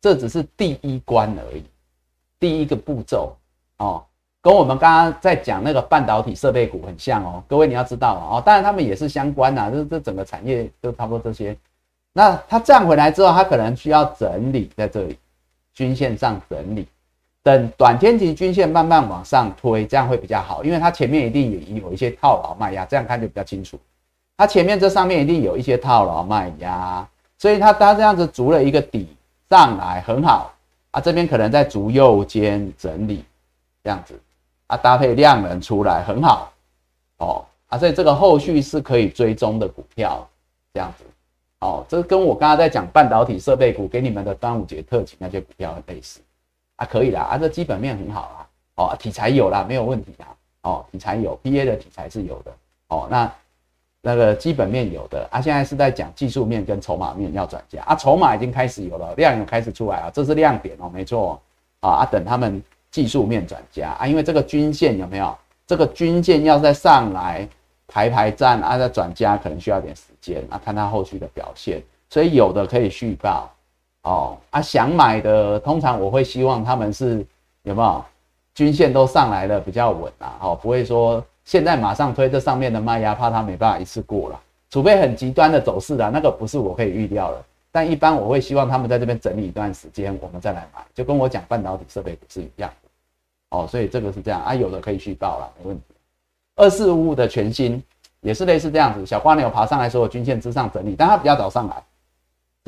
[0.00, 1.64] 这只是第一关而已，
[2.38, 3.36] 第一个步骤
[3.78, 4.00] 哦，
[4.40, 7.42] 跟我们刚刚在讲那个半导体设备股很像哦。
[7.48, 11.56] 各位你要知道哦，当然他们也是相关呐，这这整个产业都差不多这些。
[12.12, 15.18] 那它站回来之后，它可能需要整理在这里，
[15.74, 16.86] 均线上整理，
[17.48, 23.80] 等短天期均线慢慢往上推，这样会比较好，因为它前面一定也有一些套牢卖压，这样看就比较清楚。
[24.36, 27.08] 它前面这上面一定有一些套牢卖压，
[27.38, 29.08] 所以它它这样子逐了一个底
[29.48, 30.52] 上来很好
[30.90, 33.24] 啊，这边可能在逐右肩整理
[33.82, 34.20] 这样子
[34.66, 36.52] 啊，搭配量能出来很好
[37.16, 40.28] 哦啊，所以这个后续是可以追踪的股票
[40.74, 41.04] 这样子。
[41.60, 46.20] 哦，这跟我刚刚在讲半导体设备股给你们的端午节特辑那些股票很类似
[46.78, 48.40] 啊，可以啦啊，这基本面很好啊，
[48.76, 50.26] 哦，题材有啦，没有问题啦，
[50.62, 52.52] 哦，题材有，P A 的题材是有的，
[52.88, 53.32] 哦，那
[54.00, 61.40] 那个基本面有的啊，现在是在讲技术面跟筹码面要转加啊，筹码已经开始有了，量有开始出来啊，这是亮点哦，没错
[61.80, 65.36] 啊啊，等他们技术面转加啊，因为这个均线有没有？
[65.66, 67.46] 这个均线要再上来。
[67.90, 71.82] 排排站啊，再转加可能需要点时间啊，看它后续的表现。
[72.10, 73.50] 所以有的可以续报
[74.02, 77.26] 哦啊，想买的通常我会希望他们是
[77.62, 78.04] 有没有
[78.54, 87.44] 均线都上来了比较稳啊，哦，不会说现在马上推这上面的卖压，怕它没办法一次过了，除非很极端的走势的，那个不是我可以预料的。
[87.70, 92.88] 但一般我会希望他们在这边整理一段时间，我们再来买，就跟我讲半导体设备股是一样的。
[93.50, 95.82] 哦，所以这个是这样啊，有的可以续报了，没问题。
[96.56, 97.82] 二四五五的全新
[98.20, 101.82] 也是类似这样子，小瓜牛爬上来说均线之上整理，但它比较早上来。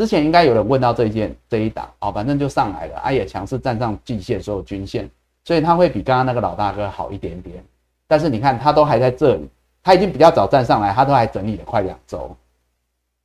[0.00, 5.06] 之前应该有人问到这一件这一档，哦，反正就上来了，啊也强势站上季线所有均线，
[5.44, 7.62] 所以它会比刚刚那个老大哥好一点点。
[8.08, 9.46] 但是你看它都还在这里，
[9.82, 12.34] 它已经比较早站上来，它都还整理了快两周，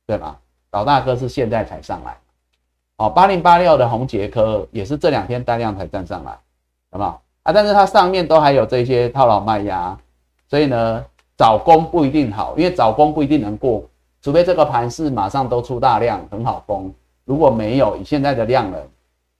[0.06, 0.38] 对吧？
[0.72, 2.14] 老大哥是现在才上来，
[2.98, 6.32] 哦，八零八六的红杰科也是这两天大量才站上来，
[6.90, 7.22] 好不好？
[7.44, 9.98] 啊，但是它上面都还有这些套牢卖压，
[10.46, 11.02] 所以呢，
[11.38, 13.82] 早攻不一定好，因为早攻不一定能过，
[14.26, 16.92] 除非这个盘是马上都出大量，很好攻。
[17.24, 18.88] 如果没有，以现在的量能，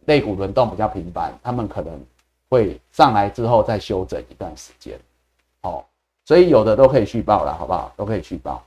[0.05, 2.01] 类股轮动比较频繁，他们可能
[2.49, 4.97] 会上来之后再休整一段时间，
[5.63, 5.85] 哦，
[6.25, 7.93] 所以有的都可以续报了，好不好？
[7.97, 8.63] 都可以续报，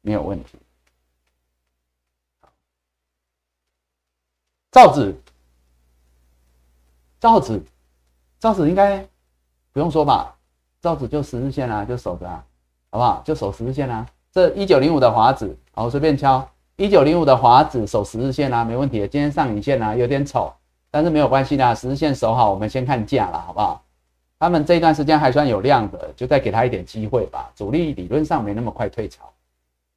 [0.00, 0.58] 没有问题。
[4.72, 5.14] 造纸，
[7.20, 7.62] 造纸。
[8.40, 9.06] 造纸应该
[9.70, 10.36] 不用说吧，
[10.80, 12.44] 造纸就十日线啊，就守着啊，
[12.90, 13.22] 好不好？
[13.24, 14.04] 就守十日线啊。
[14.34, 16.44] 这一九零五的华子，好，随便敲
[16.74, 18.98] 一九零五的华子守十日线啊，没问题。
[19.06, 20.52] 今天上影线啊有点丑，
[20.90, 23.80] 但是没有关系的，十日线守好，我们先看价了，好不好？
[24.40, 27.48] 他们这一段时间还算有量的，就再给他一点机会吧。
[27.54, 29.22] 主力理论上没那么快退潮，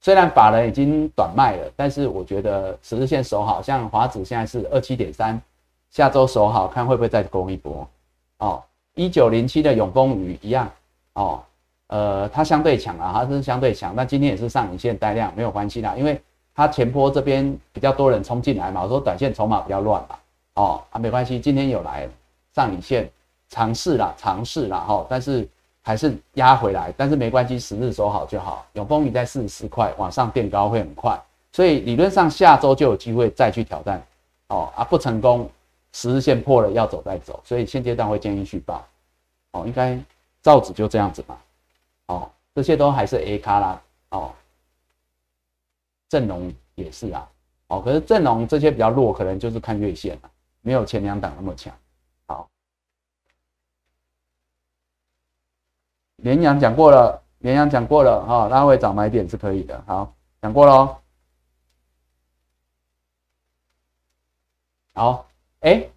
[0.02, 5.42] 虽然法人已经短卖了，但是我觉得十日线守好，像华子现在是二七点三，
[5.90, 7.90] 下周守好，看会不会再攻一波。
[8.38, 10.70] 哦，一九零七的永丰鱼一样
[11.14, 11.42] 哦，
[11.88, 16.22] 呃，它相对强啊，它是相对强，但今天也是上影线带量，没有关系啦，因为
[16.54, 20.16] 它前坡这边比较多人冲进来嘛，我说短线筹码比较乱嘛，
[20.56, 22.08] 哦，啊，没关系，今天有来
[22.54, 23.10] 上影线
[23.50, 25.48] 尝试啦，尝试啦，哈，但是
[25.82, 28.66] 还是压回来，但是没关系，十日收好就好。
[28.74, 31.18] 永丰鱼在四十四块往上垫高会很快，
[31.54, 34.02] 所以理论上下周就有机会再去挑战，
[34.50, 35.50] 哦，啊，不成功。
[35.94, 38.86] 十日线破了要走再走，所以现阶段会建议续报。
[39.54, 39.98] 哦，应该
[40.44, 41.36] 造纸就这样子嘛。
[42.08, 43.82] 哦，这些都还是 A 卡啦。
[44.10, 44.34] 哦，
[46.10, 47.30] 阵容也是啊。
[47.68, 50.32] 哦，可是阵容这些比较弱，可能就是看月线了，
[50.62, 51.74] 没有前两档那么强。
[52.26, 52.50] 好，
[56.18, 59.84] 联阳讲过了，联阳讲过了哈，拉回找买点是可以的。
[59.86, 60.98] 好，讲过喽。
[64.94, 65.24] 好。
[65.62, 65.90] 哎，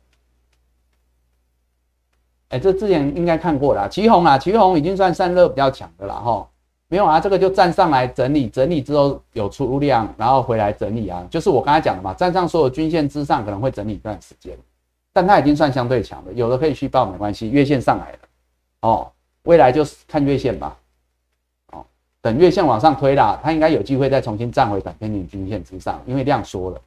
[2.51, 6.47] 哎，这之前应该看过了，旗红啊，旗红已经算散热比较强的了哈。
[6.89, 14.59] 没有啊，这个就站上来整理，整理之后有出量，然后回来整理啊，就是我刚才讲的嘛，站上所有均线之上可能会整理一段时间，
[15.12, 18.18] 但它已经算相对强的，有的可以续报没关系，月线上来了
[18.81, 19.12] 哦，
[19.44, 20.77] 未来就是看月线吧，
[21.72, 21.85] 哦，
[22.20, 26.81] 等月线往上推啦，它应该有机会再重新站回短天年均线之上，因为量缩了。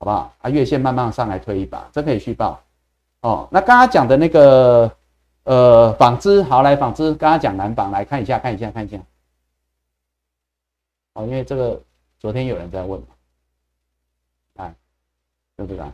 [0.00, 0.32] 好不好？
[0.40, 2.58] 啊，月线慢慢上来推一把，这可以续报
[3.20, 3.48] 哦。
[3.50, 4.90] 那刚刚讲的那个
[5.44, 8.98] 呃纺织，好来纺织，刚刚讲蓝纺，来看一下，看一下，看一下。
[11.14, 11.82] 哦，因为这个
[12.18, 13.06] 昨天有人在问嘛，
[14.54, 14.74] 看，
[15.58, 15.92] 就这个，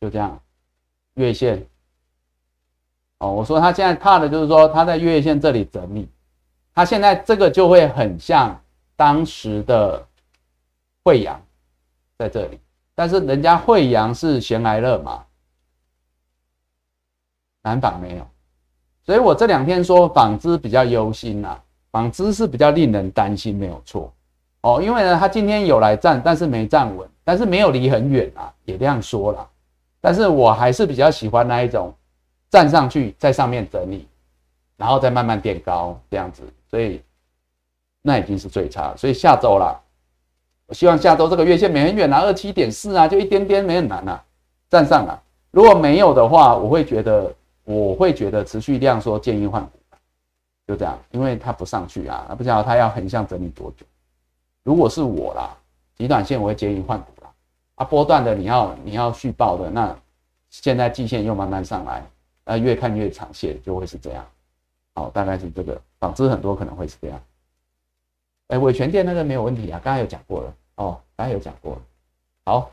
[0.00, 0.40] 就这样，
[1.14, 1.66] 月线。
[3.18, 6.08] 哦，我说他现在怕的就是说他在月线这里整理，
[6.74, 8.60] 他现在这个就会很像
[8.96, 10.06] 当时的
[11.02, 11.40] 惠阳
[12.18, 12.60] 在这里。
[12.94, 15.24] 但是人家惠阳是闲来乐嘛，
[17.64, 18.26] 南纺没有，
[19.04, 21.58] 所以我这两天说纺织比较忧心呐，
[21.90, 24.12] 纺织是比较令人担心，没有错
[24.60, 29.48] 哦，因为呢，他今天有来站，但是没站稳，但是没有离很远啊，也这样说了，
[30.00, 31.92] 但是我还是比较喜欢那一种
[32.50, 34.06] 站上去在上面整理，
[34.76, 37.02] 然后再慢慢垫高这样子，所以
[38.02, 39.80] 那已经是最差，所以下周啦。
[40.66, 44.22] 我希望下周这个月线没很远啊，二七点四啊，就一点点，没很难啊，
[44.70, 45.22] 站上了。
[45.50, 47.30] 如果没有的话，我会觉得，
[47.64, 49.78] 我会觉得持续量说建议换股，
[50.66, 53.84] 就这样，因为它不上去啊，不知道它要横向整理多久。
[54.62, 55.56] 如果是我啦，
[55.96, 57.32] 极短线我会建议换股啦。
[57.76, 59.96] 啊，波段的你要你要续报的，那
[60.50, 62.06] 现在季线又慢慢上来，
[62.44, 64.24] 那越看越长线就会是这样。
[64.94, 67.20] 好，大概是这个，纺织很多可能会是这样。
[68.48, 71.82] 哎，伟权店那个没有问题啊，刚才有讲过了哦，刚才有讲过了。
[72.44, 72.70] 好，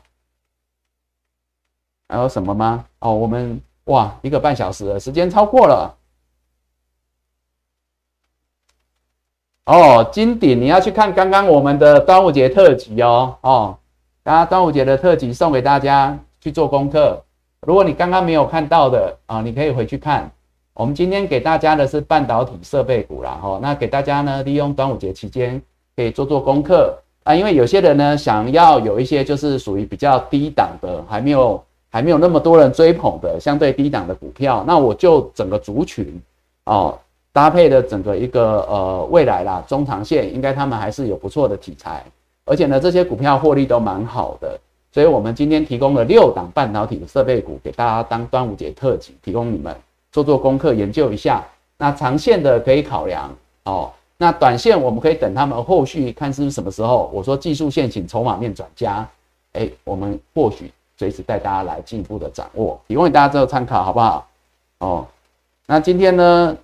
[2.08, 2.86] 还有什么吗？
[3.00, 5.96] 哦，我们哇，一个半小时了，时间超过了。
[9.66, 13.36] 哦，金鼎，你要去看刚刚我们的端午节特辑哦。
[13.42, 13.78] 哦，
[14.24, 17.22] 刚刚端午节的特辑送给大家去做功课。
[17.60, 20.30] 如果你刚刚没有看到的啊，你可以回去看。
[20.74, 25.60] 我们今天给大家的是半导体设备股啦，哈，那给大家呢利用端午节期间
[25.94, 36.20] 可以做做功课啊，因为有些人呢想要有一些就是属于比较低档的，还没有还没有那么多人追捧的相对低档的股票，那我就整个族群
[36.64, 36.98] 哦
[37.32, 42.02] 搭配的整个一个呃未来啦中长线，应该他们还是有不错的题材，
[42.46, 44.58] 而且呢这些股票获利都蛮好的，
[44.90, 49.76] 所以我们今天提供了六档半导体的设备股给大家当端午节特辑，提供你们。
[50.10, 51.42] 做做功课，研究一下。
[51.78, 53.90] 那长线的可以考量哦。
[54.18, 57.10] 那短线我们可以等他们后续看是什么时候。
[57.14, 59.08] 我说技术线请筹码面转加，
[59.54, 64.26] 哎，我们或许随时带大家来进一步的掌握，提供给大家做参考，好不好？
[64.78, 65.06] 哦，
[65.66, 66.56] 那今天呢，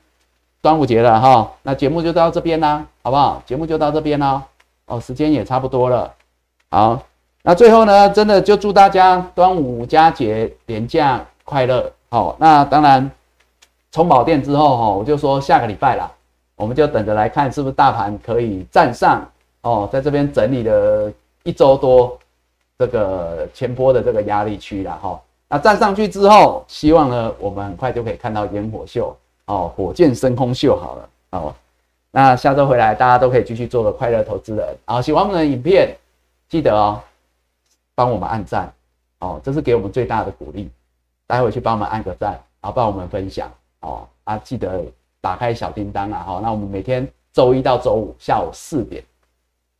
[0.60, 3.42] 端午节了哈，那节目就到这边啦，好不好？
[3.46, 4.42] 节目就到这边啦。
[4.86, 6.12] 哦，时间也差不多了。
[6.70, 7.02] 好，
[7.42, 11.92] 那最后呢，真的就祝大家端午佳节连假快乐。
[12.08, 13.10] 好，那当然。
[13.90, 16.12] 充饱电之后哈，我就说下个礼拜啦，
[16.56, 19.26] 我们就等着来看是不是大盘可以站上
[19.62, 21.10] 哦，在这边整理了
[21.42, 22.16] 一周多
[22.78, 25.20] 这个前波的这个压力区了哈。
[25.48, 31.54] 那站上去之后，希望呢我们很快就可以看到烟火秀哦，火箭升空秀好了哦。
[32.10, 34.76] 那下周回来大家都可以继续做个快乐投资人。
[34.86, 35.96] 好，喜欢我们的影片，
[36.48, 37.00] 记得哦，
[37.94, 38.72] 帮我们按赞
[39.18, 40.70] 哦，这是给我们最大的鼓励。
[41.26, 42.30] 待会去帮我们按个赞，
[42.62, 43.50] 然后帮我们分享。
[43.80, 44.82] 哦啊，记得
[45.20, 46.22] 打开小叮当啊！
[46.26, 49.02] 哈，那我们每天周一到周五下午四点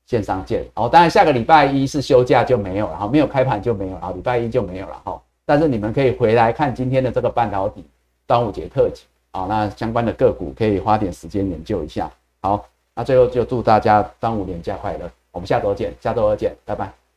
[0.09, 0.64] 线上见。
[0.74, 5.22] 哦，当然下个礼拜一是休假就没有了，哈，没有开盘就没有了，礼拜一就没有了，哈。
[5.44, 7.85] 但是你们可以回来看今天的这个半导体
[8.26, 12.10] 端午节特辑，啊，那相关的个股可以花点时间研究一下。
[12.40, 17.07] 好，那最后就祝大家端午年假快乐，我们下周见，下周二见，拜拜。